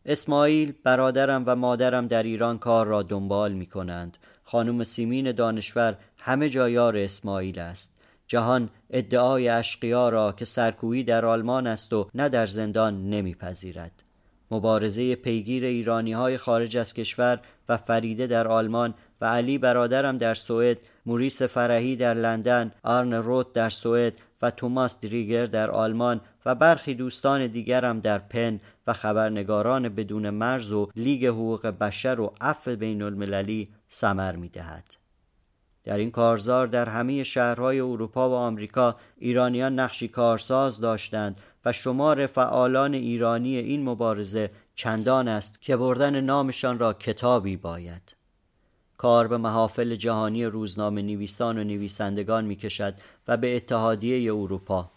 اسماعیل 0.06 0.72
برادرم 0.84 1.44
و 1.46 1.56
مادرم 1.56 2.06
در 2.06 2.22
ایران 2.22 2.58
کار 2.58 2.86
را 2.86 3.02
دنبال 3.02 3.52
می 3.52 3.66
کنند 3.66 4.18
خانم 4.42 4.82
سیمین 4.84 5.32
دانشور 5.32 5.96
همه 6.18 6.48
جا 6.48 6.68
یار 6.68 6.96
اسماعیل 6.96 7.58
است. 7.58 7.94
جهان 8.26 8.70
ادعای 8.90 9.48
اشقیا 9.48 10.08
را 10.08 10.32
که 10.32 10.44
سرکویی 10.44 11.04
در 11.04 11.24
آلمان 11.24 11.66
است 11.66 11.92
و 11.92 12.08
نه 12.14 12.28
در 12.28 12.46
زندان 12.46 13.10
نمیپذیرد. 13.10 14.02
مبارزه 14.50 15.14
پیگیر 15.14 15.64
ایرانی 15.64 16.12
های 16.12 16.38
خارج 16.38 16.76
از 16.76 16.94
کشور 16.94 17.40
و 17.68 17.76
فریده 17.76 18.26
در 18.26 18.48
آلمان 18.48 18.94
و 19.20 19.26
علی 19.26 19.58
برادرم 19.58 20.18
در 20.18 20.34
سوئد 20.34 20.78
موریس 21.06 21.42
فرهی 21.42 21.96
در 21.96 22.14
لندن 22.14 22.72
آرن 22.82 23.12
روت 23.12 23.52
در 23.52 23.70
سوئد 23.70 24.12
و 24.44 24.50
توماس 24.50 25.00
دریگر 25.00 25.46
در 25.46 25.70
آلمان 25.70 26.20
و 26.46 26.54
برخی 26.54 26.94
دوستان 26.94 27.46
دیگرم 27.46 28.00
در 28.00 28.18
پن 28.18 28.60
و 28.86 28.92
خبرنگاران 28.92 29.88
بدون 29.88 30.30
مرز 30.30 30.72
و 30.72 30.90
لیگ 30.96 31.26
حقوق 31.26 31.66
بشر 31.66 32.20
و 32.20 32.34
عفو 32.40 32.76
بین 32.76 33.02
المللی 33.02 33.68
سمر 33.88 34.36
می 34.36 34.48
دهد. 34.48 34.96
در 35.84 35.96
این 35.96 36.10
کارزار 36.10 36.66
در 36.66 36.88
همه 36.88 37.22
شهرهای 37.22 37.80
اروپا 37.80 38.30
و 38.30 38.32
آمریکا 38.32 38.96
ایرانیان 39.18 39.80
نقشی 39.80 40.08
کارساز 40.08 40.80
داشتند 40.80 41.38
و 41.64 41.72
شمار 41.72 42.26
فعالان 42.26 42.94
ایرانی 42.94 43.56
این 43.56 43.82
مبارزه 43.82 44.50
چندان 44.74 45.28
است 45.28 45.62
که 45.62 45.76
بردن 45.76 46.20
نامشان 46.20 46.78
را 46.78 46.92
کتابی 46.92 47.56
باید 47.56 48.16
کار 49.04 49.28
به 49.28 49.36
محافل 49.36 49.94
جهانی 49.94 50.44
روزنامه 50.44 51.02
نویسان 51.02 51.58
و 51.58 51.64
نویسندگان 51.64 52.44
می 52.44 52.56
کشد 52.56 52.94
و 53.28 53.36
به 53.36 53.56
اتحادیه 53.56 54.34
اروپا 54.34 54.90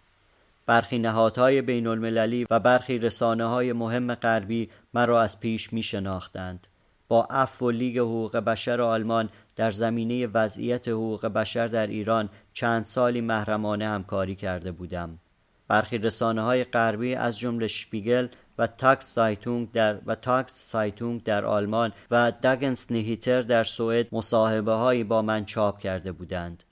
برخی 0.65 0.99
نهادهای 0.99 1.61
بین 1.61 1.87
المللی 1.87 2.45
و 2.49 2.59
برخی 2.59 2.97
رسانه 2.99 3.45
های 3.45 3.73
مهم 3.73 4.15
غربی 4.15 4.69
مرا 4.93 5.21
از 5.21 5.39
پیش 5.39 5.73
می 5.73 5.83
شناختند 5.83 6.67
با 7.07 7.27
عفو 7.29 7.61
و 7.61 7.71
لیگ 7.71 7.97
حقوق 7.97 8.37
بشر 8.37 8.81
آلمان 8.81 9.29
در 9.55 9.71
زمینه 9.71 10.27
وضعیت 10.27 10.87
حقوق 10.87 11.25
بشر 11.25 11.67
در 11.67 11.87
ایران 11.87 12.29
چند 12.53 12.85
سالی 12.85 13.21
محرمانه 13.21 13.87
همکاری 13.87 14.35
کرده 14.35 14.71
بودم. 14.71 15.19
برخی 15.67 15.97
رسانه 15.97 16.41
های 16.41 16.63
غربی 16.63 17.15
از 17.15 17.39
جمله 17.39 17.67
Spiegel 17.67 18.27
و 18.57 18.67
Tageszeitung 18.67 19.71
در 19.71 19.97
و 20.05 20.15
Tageszeitung 20.15 21.23
در 21.23 21.45
آلمان 21.45 21.93
و 22.11 22.33
Dagens 22.41 22.91
Nyheter 22.91 23.41
در 23.41 23.63
سوئد 23.63 24.07
مصاحبه 24.11 24.71
هایی 24.71 25.03
با 25.03 25.21
من 25.21 25.45
چاپ 25.45 25.79
کرده 25.79 26.11
بودند. 26.11 26.63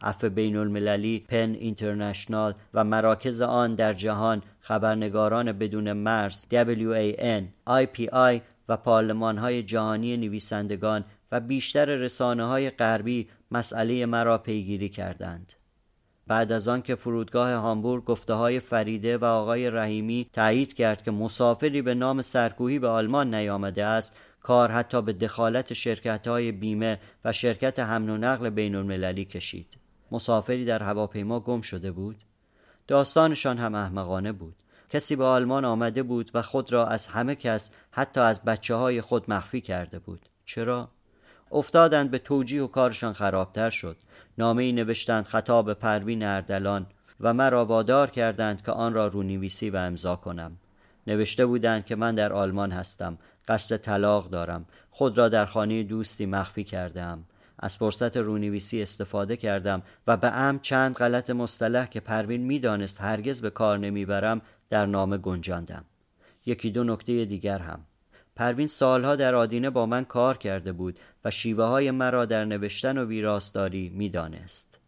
عفو 0.00 0.24
بین 0.24 0.56
المللی 0.56 1.24
PEN 1.28 1.54
International 1.54 2.54
و 2.74 2.84
مراکز 2.84 3.40
آن 3.40 3.74
در 3.74 3.92
جهان 3.92 4.42
خبرنگاران 4.60 5.52
بدون 5.52 5.92
مرز 5.92 6.46
WAN 6.52 7.44
IPI 7.68 8.40
و 8.68 8.76
پارلمان 8.76 9.38
های 9.38 9.62
جهانی 9.62 10.16
نویسندگان 10.16 11.04
و 11.32 11.40
بیشتر 11.40 11.84
رسانه 11.84 12.44
های 12.44 12.70
غربی 12.70 13.28
مسئله 13.50 14.06
مرا 14.06 14.38
پیگیری 14.38 14.88
کردند. 14.88 15.52
بعد 16.26 16.52
از 16.52 16.68
آن 16.68 16.82
که 16.82 16.94
فرودگاه 16.94 17.52
هامبورگ 17.52 18.04
گفته 18.04 18.34
های 18.34 18.60
فریده 18.60 19.18
و 19.18 19.24
آقای 19.24 19.70
رحیمی 19.70 20.30
تایید 20.32 20.74
کرد 20.74 21.02
که 21.02 21.10
مسافری 21.10 21.82
به 21.82 21.94
نام 21.94 22.22
سرکوهی 22.22 22.78
به 22.78 22.88
آلمان 22.88 23.34
نیامده 23.34 23.84
است 23.84 24.16
کار 24.42 24.70
حتی 24.70 25.02
به 25.02 25.12
دخالت 25.12 25.72
شرکت 25.72 26.26
های 26.26 26.52
بیمه 26.52 27.00
و 27.24 27.32
شرکت 27.32 27.78
حمل 27.78 28.10
و 28.10 28.16
نقل 28.16 28.50
بین 28.50 28.74
المللی 28.74 29.24
کشید. 29.24 29.76
مسافری 30.10 30.64
در 30.64 30.82
هواپیما 30.82 31.40
گم 31.40 31.60
شده 31.60 31.92
بود. 31.92 32.16
داستانشان 32.86 33.58
هم 33.58 33.74
احمقانه 33.74 34.32
بود. 34.32 34.54
کسی 34.90 35.16
به 35.16 35.24
آلمان 35.24 35.64
آمده 35.64 36.02
بود 36.02 36.30
و 36.34 36.42
خود 36.42 36.72
را 36.72 36.86
از 36.86 37.06
همه 37.06 37.34
کس 37.34 37.70
حتی 37.90 38.20
از 38.20 38.42
بچه 38.42 38.74
های 38.74 39.00
خود 39.00 39.30
مخفی 39.30 39.60
کرده 39.60 39.98
بود. 39.98 40.20
چرا؟ 40.44 40.88
افتادند 41.52 42.10
به 42.10 42.18
توجیه 42.18 42.62
و 42.62 42.66
کارشان 42.66 43.12
خرابتر 43.12 43.70
شد. 43.70 43.96
نامه 44.38 44.62
ای 44.62 44.72
نوشتند 44.72 45.24
خطاب 45.24 45.74
پروین 45.74 46.22
اردلان 46.22 46.86
و 47.20 47.34
مرا 47.34 47.64
وادار 47.64 48.10
کردند 48.10 48.62
که 48.62 48.72
آن 48.72 48.94
را 48.94 49.06
رونویسی 49.06 49.70
و 49.70 49.76
امضا 49.76 50.16
کنم. 50.16 50.56
نوشته 51.06 51.46
بودند 51.46 51.86
که 51.86 51.96
من 51.96 52.14
در 52.14 52.32
آلمان 52.32 52.72
هستم 52.72 53.18
قصد 53.48 53.76
طلاق 53.76 54.30
دارم. 54.30 54.66
خود 54.90 55.18
را 55.18 55.28
در 55.28 55.46
خانه 55.46 55.82
دوستی 55.82 56.26
مخفی 56.26 56.64
کردم 56.64 57.24
از 57.58 57.76
فرصت 57.76 58.16
رونویسی 58.16 58.82
استفاده 58.82 59.36
کردم 59.36 59.82
و 60.06 60.16
به 60.16 60.32
ام 60.32 60.58
چند 60.58 60.94
غلط 60.94 61.30
مصطلح 61.30 61.86
که 61.86 62.00
پروین 62.00 62.40
می‌دانست 62.40 63.00
هرگز 63.00 63.40
به 63.40 63.50
کار 63.50 63.78
نمی‌برم 63.78 64.42
در 64.70 64.86
نامه 64.86 65.18
گنجاندم. 65.18 65.84
یکی 66.46 66.70
دو 66.70 66.84
نکته 66.84 67.24
دیگر 67.24 67.58
هم. 67.58 67.80
پروین 68.36 68.66
سالها 68.66 69.16
در 69.16 69.34
آدینه 69.34 69.70
با 69.70 69.86
من 69.86 70.04
کار 70.04 70.36
کرده 70.36 70.72
بود 70.72 71.00
و 71.24 71.30
شیوه 71.30 71.64
های 71.64 71.90
مرا 71.90 72.24
در 72.24 72.44
نوشتن 72.44 72.98
و 72.98 73.04
ویراستاری 73.04 73.88
می‌دانست. 73.88 74.78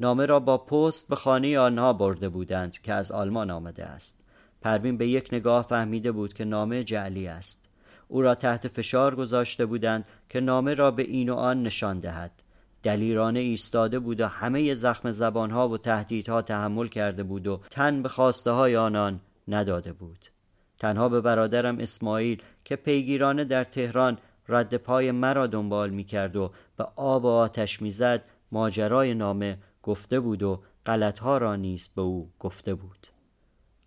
نامه 0.00 0.26
را 0.26 0.40
با 0.40 0.58
پست 0.58 1.08
به 1.08 1.16
خانه 1.16 1.58
آنها 1.58 1.92
برده 1.92 2.28
بودند 2.28 2.78
که 2.78 2.92
از 2.92 3.12
آلمان 3.12 3.50
آمده 3.50 3.84
است. 3.84 4.20
پروین 4.62 4.96
به 4.96 5.08
یک 5.08 5.28
نگاه 5.32 5.66
فهمیده 5.68 6.12
بود 6.12 6.32
که 6.32 6.44
نامه 6.44 6.84
جعلی 6.84 7.26
است. 7.26 7.64
او 8.08 8.22
را 8.22 8.34
تحت 8.34 8.68
فشار 8.68 9.14
گذاشته 9.14 9.66
بودند 9.66 10.04
که 10.28 10.40
نامه 10.40 10.74
را 10.74 10.90
به 10.90 11.02
این 11.02 11.28
و 11.28 11.34
آن 11.34 11.62
نشان 11.62 11.98
دهد. 11.98 12.42
دلیرانه 12.82 13.40
ایستاده 13.40 13.98
بود 13.98 14.20
و 14.20 14.26
همه 14.26 14.74
زخم 14.74 15.12
زبانها 15.12 15.68
و 15.68 15.78
تهدیدها 15.78 16.42
تحمل 16.42 16.88
کرده 16.88 17.22
بود 17.22 17.46
و 17.46 17.60
تن 17.70 18.02
به 18.02 18.08
خواسته 18.08 18.50
های 18.50 18.76
آنان 18.76 19.20
نداده 19.48 19.92
بود. 19.92 20.33
تنها 20.78 21.08
به 21.08 21.20
برادرم 21.20 21.78
اسماعیل 21.78 22.42
که 22.64 22.76
پیگیرانه 22.76 23.44
در 23.44 23.64
تهران 23.64 24.18
رد 24.48 24.76
پای 24.76 25.10
مرا 25.10 25.46
دنبال 25.46 25.90
می 25.90 26.04
کرد 26.04 26.36
و 26.36 26.52
به 26.76 26.86
آب 26.96 27.24
و 27.24 27.28
آتش 27.28 27.82
می 27.82 27.90
زد 27.90 28.24
ماجرای 28.52 29.14
نامه 29.14 29.58
گفته 29.82 30.20
بود 30.20 30.42
و 30.42 30.62
غلطها 30.86 31.38
را 31.38 31.56
نیز 31.56 31.88
به 31.96 32.02
او 32.02 32.30
گفته 32.38 32.74
بود. 32.74 33.06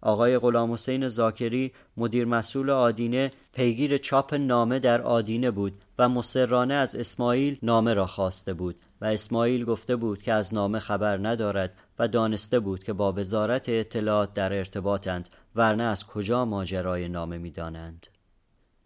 آقای 0.01 0.37
غلام 0.37 0.73
حسین 0.73 1.07
زاکری 1.07 1.71
مدیر 1.97 2.25
مسئول 2.25 2.69
آدینه 2.69 3.31
پیگیر 3.53 3.97
چاپ 3.97 4.33
نامه 4.33 4.79
در 4.79 5.01
آدینه 5.01 5.51
بود 5.51 5.73
و 5.99 6.09
مصرانه 6.09 6.73
از 6.73 6.95
اسماعیل 6.95 7.57
نامه 7.63 7.93
را 7.93 8.07
خواسته 8.07 8.53
بود 8.53 8.75
و 9.01 9.05
اسماعیل 9.05 9.65
گفته 9.65 9.95
بود 9.95 10.21
که 10.21 10.33
از 10.33 10.53
نامه 10.53 10.79
خبر 10.79 11.17
ندارد 11.27 11.73
و 11.99 12.07
دانسته 12.07 12.59
بود 12.59 12.83
که 12.83 12.93
با 12.93 13.13
وزارت 13.13 13.69
اطلاعات 13.69 14.33
در 14.33 14.53
ارتباطند 14.53 15.29
ورنه 15.57 15.83
از 15.83 16.05
کجا 16.05 16.45
ماجرای 16.45 17.09
نامه 17.09 17.37
می‌دانند؟ 17.37 18.07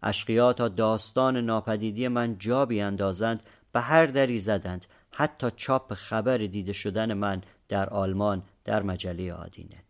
اشقیا 0.03 0.53
تا 0.53 0.67
داستان 0.67 1.37
ناپدیدی 1.37 2.07
من 2.07 2.37
جا 2.37 2.65
بیاندازند 2.65 3.43
به 3.71 3.81
هر 3.81 4.05
دری 4.05 4.37
زدند. 4.37 4.85
حتی 5.11 5.47
چاپ 5.55 5.93
خبر 5.93 6.37
دیده 6.37 6.73
شدن 6.73 7.13
من 7.13 7.41
در 7.67 7.89
آلمان 7.89 8.43
در 8.63 8.83
مجله 8.83 9.33
آدینه. 9.33 9.83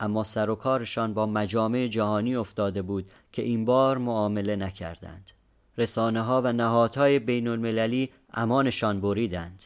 اما 0.00 0.24
سر 0.24 0.50
و 0.50 0.54
کارشان 0.54 1.14
با 1.14 1.26
مجامع 1.26 1.86
جهانی 1.86 2.36
افتاده 2.36 2.82
بود 2.82 3.10
که 3.32 3.42
این 3.42 3.64
بار 3.64 3.98
معامله 3.98 4.56
نکردند. 4.56 5.30
رسانه 5.78 6.22
ها 6.22 6.42
و 6.42 6.52
نهادهای 6.52 7.18
بین 7.18 7.48
المللی 7.48 8.10
امانشان 8.34 9.00
بریدند. 9.00 9.64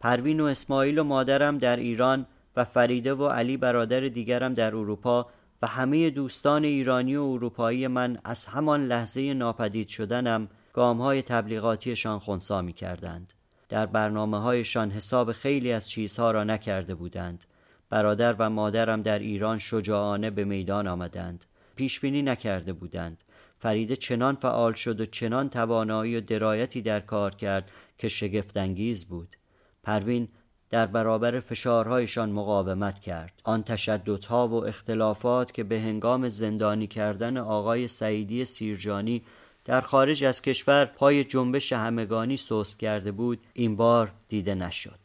پروین 0.00 0.40
و 0.40 0.44
اسماعیل 0.44 0.98
و 0.98 1.04
مادرم 1.04 1.58
در 1.58 1.76
ایران 1.76 2.26
و 2.56 2.64
فریده 2.64 3.14
و 3.14 3.28
علی 3.28 3.56
برادر 3.56 4.00
دیگرم 4.00 4.54
در 4.54 4.76
اروپا 4.76 5.26
و 5.62 5.66
همه 5.66 6.10
دوستان 6.10 6.64
ایرانی 6.64 7.16
و 7.16 7.22
اروپایی 7.22 7.86
من 7.86 8.18
از 8.24 8.44
همان 8.44 8.86
لحظه 8.86 9.34
ناپدید 9.34 9.88
شدنم 9.88 10.48
گام 10.72 11.00
های 11.00 11.22
تبلیغاتیشان 11.22 12.18
خونسا 12.18 12.62
می 12.62 12.72
کردند. 12.72 13.32
در 13.68 13.86
برنامه 13.86 14.38
هایشان 14.38 14.90
حساب 14.90 15.32
خیلی 15.32 15.72
از 15.72 15.88
چیزها 15.88 16.30
را 16.30 16.44
نکرده 16.44 16.94
بودند. 16.94 17.44
برادر 17.90 18.32
و 18.32 18.50
مادرم 18.50 19.02
در 19.02 19.18
ایران 19.18 19.58
شجاعانه 19.58 20.30
به 20.30 20.44
میدان 20.44 20.86
آمدند. 20.86 21.44
پیش 21.76 22.00
بینی 22.00 22.22
نکرده 22.22 22.72
بودند. 22.72 23.24
فریده 23.58 23.96
چنان 23.96 24.34
فعال 24.34 24.72
شد 24.72 25.00
و 25.00 25.06
چنان 25.06 25.48
توانایی 25.48 26.16
و 26.16 26.20
درایتی 26.20 26.82
در 26.82 27.00
کار 27.00 27.34
کرد 27.34 27.70
که 27.98 28.08
شگفتانگیز 28.08 29.04
بود. 29.04 29.36
پروین 29.82 30.28
در 30.70 30.86
برابر 30.86 31.40
فشارهایشان 31.40 32.30
مقاومت 32.30 33.00
کرد. 33.00 33.32
آن 33.44 33.62
تشددها 33.62 34.48
و 34.48 34.66
اختلافات 34.66 35.52
که 35.52 35.64
به 35.64 35.80
هنگام 35.80 36.28
زندانی 36.28 36.86
کردن 36.86 37.36
آقای 37.36 37.88
سعیدی 37.88 38.44
سیرجانی 38.44 39.22
در 39.64 39.80
خارج 39.80 40.24
از 40.24 40.42
کشور 40.42 40.84
پای 40.84 41.24
جنبش 41.24 41.72
همگانی 41.72 42.36
سوس 42.36 42.76
کرده 42.76 43.12
بود 43.12 43.40
این 43.52 43.76
بار 43.76 44.12
دیده 44.28 44.54
نشد. 44.54 44.98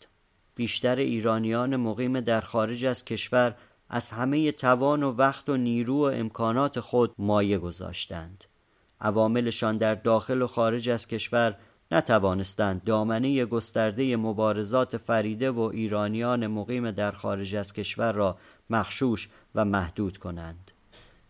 بیشتر 0.55 0.95
ایرانیان 0.95 1.75
مقیم 1.75 2.19
در 2.19 2.41
خارج 2.41 2.85
از 2.85 3.05
کشور 3.05 3.55
از 3.89 4.09
همه 4.09 4.51
توان 4.51 5.03
و 5.03 5.11
وقت 5.11 5.49
و 5.49 5.57
نیرو 5.57 5.95
و 5.97 6.11
امکانات 6.13 6.79
خود 6.79 7.13
مایه 7.17 7.57
گذاشتند. 7.57 8.45
عواملشان 9.01 9.77
در 9.77 9.95
داخل 9.95 10.41
و 10.41 10.47
خارج 10.47 10.89
از 10.89 11.07
کشور 11.07 11.55
نتوانستند 11.93 12.83
دامنه 12.83 13.45
گسترده 13.45 14.17
مبارزات 14.17 14.97
فریده 14.97 15.51
و 15.51 15.59
ایرانیان 15.59 16.47
مقیم 16.47 16.91
در 16.91 17.11
خارج 17.11 17.55
از 17.55 17.73
کشور 17.73 18.11
را 18.11 18.37
مخشوش 18.69 19.29
و 19.55 19.65
محدود 19.65 20.17
کنند. 20.17 20.71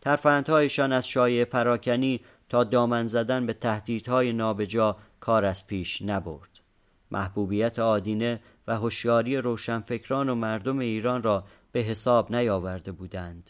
ترفندهایشان 0.01 0.91
از 0.91 1.07
شایع 1.07 1.45
پراکنی 1.45 2.21
تا 2.49 2.63
دامن 2.63 3.07
زدن 3.07 3.45
به 3.45 3.53
تهدیدهای 3.53 4.33
نابجا 4.33 4.97
کار 5.19 5.45
از 5.45 5.67
پیش 5.67 6.01
نبرد. 6.01 6.59
محبوبیت 7.11 7.79
آدینه 7.79 8.39
و 8.67 8.75
هوشیاری 8.75 9.37
روشنفکران 9.37 10.29
و 10.29 10.35
مردم 10.35 10.79
ایران 10.79 11.23
را 11.23 11.43
به 11.71 11.79
حساب 11.79 12.35
نیاورده 12.35 12.91
بودند. 12.91 13.49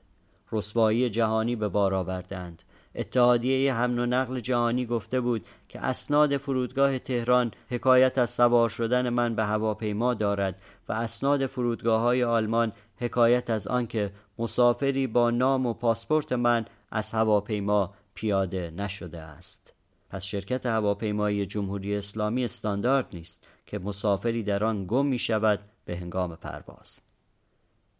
رسوایی 0.51 1.09
جهانی 1.09 1.55
به 1.55 1.68
بار 1.68 1.93
آوردند. 1.93 2.64
اتحادیه 2.96 3.74
حمل 3.74 4.00
و 4.00 4.06
نقل 4.06 4.39
جهانی 4.39 4.86
گفته 4.86 5.22
بود 5.22 5.46
که 5.70 5.80
اسناد 5.80 6.38
فرودگاه 6.38 7.00
تهران 7.00 7.52
حکایت 7.70 8.18
از 8.18 8.30
سوار 8.30 8.70
شدن 8.70 9.10
من 9.10 9.36
به 9.36 9.44
هواپیما 9.44 10.14
دارد 10.14 10.62
و 10.89 10.94
اسناد 10.94 11.46
فرودگاه 11.46 12.02
های 12.02 12.24
آلمان 12.24 12.72
حکایت 12.98 13.50
از 13.50 13.68
آنکه 13.68 14.12
مسافری 14.39 15.08
با 15.08 15.32
نام 15.32 15.66
و 15.66 15.74
پاسپورت 15.74 16.32
من 16.32 16.66
از 16.91 17.12
هواپیما 17.12 17.94
پیاده 18.14 18.74
نشده 18.78 19.22
است. 19.22 19.74
پس 20.10 20.24
شرکت 20.24 20.66
هواپیمایی 20.66 21.46
جمهوری 21.46 21.96
اسلامی 21.96 22.46
استاندارد 22.46 23.08
نیست 23.14 23.48
که 23.66 23.80
مسافری 23.80 24.44
در 24.44 24.64
آن 24.64 24.86
گم 24.88 25.06
می 25.06 25.18
شود 25.18 25.60
به 25.86 25.98
هنگام 25.98 26.36
پرواز. 26.36 27.02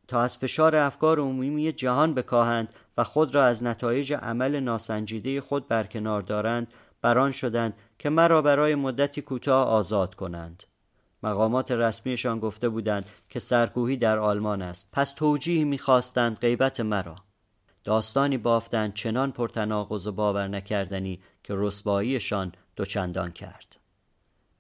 تا 0.08 0.22
از 0.22 0.38
فشار 0.38 0.76
افکار 0.76 1.20
عمومی 1.20 1.72
جهان 1.72 2.14
بکاهند 2.14 2.74
و 2.98 3.04
خود 3.04 3.36
را 3.36 3.46
از 3.46 3.64
نتایج 3.64 4.14
عمل 4.14 4.60
ناسنجیده 4.60 5.42
خود 5.42 5.68
برکنار 5.68 6.22
دارند 6.22 6.74
بران 7.02 7.32
شدند 7.32 7.74
که 8.00 8.10
مرا 8.10 8.42
برای 8.42 8.76
مدتی 8.76 9.22
کوتاه 9.22 9.68
آزاد 9.68 10.16
کنند. 10.16 10.64
مقامات 11.24 11.72
رسمیشان 11.72 12.40
گفته 12.40 12.70
بودند 12.70 13.06
که 13.30 13.40
سرکوهی 13.40 13.98
در 13.98 14.20
آلمان 14.20 14.62
است. 14.62 14.90
پس 14.92 15.12
توجیه 15.12 15.64
می‌خواستند 15.64 16.40
غیبت 16.40 16.80
مرا. 16.80 17.16
داستانی 17.84 18.38
بافتند 18.38 18.94
چنان 18.94 19.32
پرتناقض 19.32 20.08
و 20.08 20.12
باور 20.12 20.48
نکردنی 20.48 21.22
که 21.44 21.54
رسواییشان 21.58 22.52
دوچندان 22.76 23.32
کرد. 23.32 23.78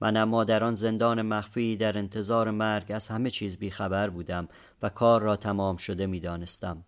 من 0.01 0.17
اما 0.17 0.43
در 0.43 0.63
آن 0.63 0.73
زندان 0.73 1.21
مخفی 1.21 1.77
در 1.77 1.97
انتظار 1.97 2.51
مرگ 2.51 2.91
از 2.91 3.07
همه 3.07 3.29
چیز 3.29 3.57
بیخبر 3.57 4.09
بودم 4.09 4.47
و 4.81 4.89
کار 4.89 5.21
را 5.21 5.35
تمام 5.35 5.77
شده 5.77 6.05
می 6.05 6.19
دانستم. 6.19 6.83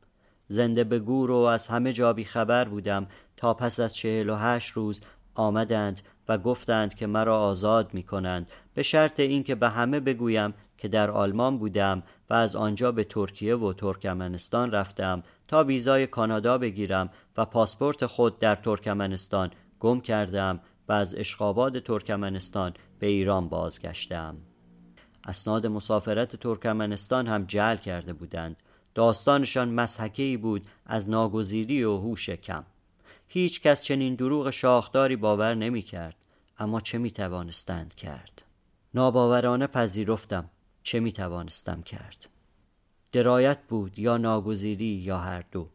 زنده 0.47 0.83
به 0.83 0.99
گور 0.99 1.31
و 1.31 1.37
از 1.37 1.67
همه 1.67 1.93
جا 1.93 2.13
بیخبر 2.13 2.65
بودم. 2.65 3.07
تا 3.37 3.53
پس 3.53 3.79
از 3.79 3.95
چهل 3.95 4.29
و 4.29 4.35
هشت 4.35 4.71
روز 4.71 5.01
آمدند 5.35 6.01
و 6.29 6.37
گفتند 6.37 6.93
که 6.93 7.07
مرا 7.07 7.39
آزاد 7.39 7.93
می 7.93 8.03
کنند. 8.03 8.51
به 8.73 8.83
شرط 8.83 9.19
اینکه 9.19 9.55
به 9.55 9.69
همه 9.69 9.99
بگویم 9.99 10.53
که 10.77 10.87
در 10.87 11.11
آلمان 11.11 11.57
بودم 11.57 12.03
و 12.29 12.33
از 12.33 12.55
آنجا 12.55 12.91
به 12.91 13.03
ترکیه 13.03 13.55
و 13.55 13.73
ترکمنستان 13.73 14.71
رفتم. 14.71 15.23
تا 15.47 15.63
ویزای 15.63 16.07
کانادا 16.07 16.57
بگیرم 16.57 17.09
و 17.37 17.45
پاسپورت 17.45 18.05
خود 18.05 18.39
در 18.39 18.55
ترکمنستان 18.55 19.51
گم 19.79 20.01
کردم 20.01 20.59
و 20.87 20.93
از 20.93 21.15
اشقاباد 21.15 21.79
ترکمنستان 21.79 22.73
به 22.99 23.07
ایران 23.07 23.49
بازگشتم. 23.49 24.37
اسناد 25.25 25.67
مسافرت 25.67 26.35
ترکمنستان 26.35 27.27
هم 27.27 27.45
جعل 27.45 27.77
کرده 27.77 28.13
بودند. 28.13 28.63
داستانشان 28.95 29.69
مسحکی 29.69 30.37
بود 30.37 30.67
از 30.85 31.09
ناگزیری 31.09 31.83
و 31.83 31.97
هوش 31.97 32.29
کم. 32.29 32.63
هیچ 33.27 33.61
کس 33.61 33.81
چنین 33.81 34.15
دروغ 34.15 34.49
شاخداری 34.49 35.15
باور 35.15 35.55
نمی 35.55 35.81
کرد 35.81 36.15
اما 36.57 36.81
چه 36.81 36.97
می 36.97 37.11
توانستند 37.11 37.95
کرد؟ 37.95 38.41
ناباورانه 38.93 39.67
پذیرفتم 39.67 40.49
چه 40.83 40.99
می 40.99 41.11
توانستم 41.11 41.81
کرد. 41.81 42.29
درایت 43.11 43.59
بود 43.67 43.99
یا 43.99 44.17
ناگزیری 44.17 44.85
یا 44.85 45.17
هر 45.17 45.43
دو. 45.51 45.69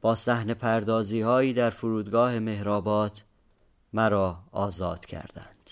با 0.00 0.14
صحنه 0.14 0.54
پردازی 0.54 1.20
هایی 1.20 1.52
در 1.52 1.70
فرودگاه 1.70 2.38
مهرآباد 2.38 3.22
مرا 3.92 4.38
آزاد 4.52 5.06
کردند. 5.06 5.70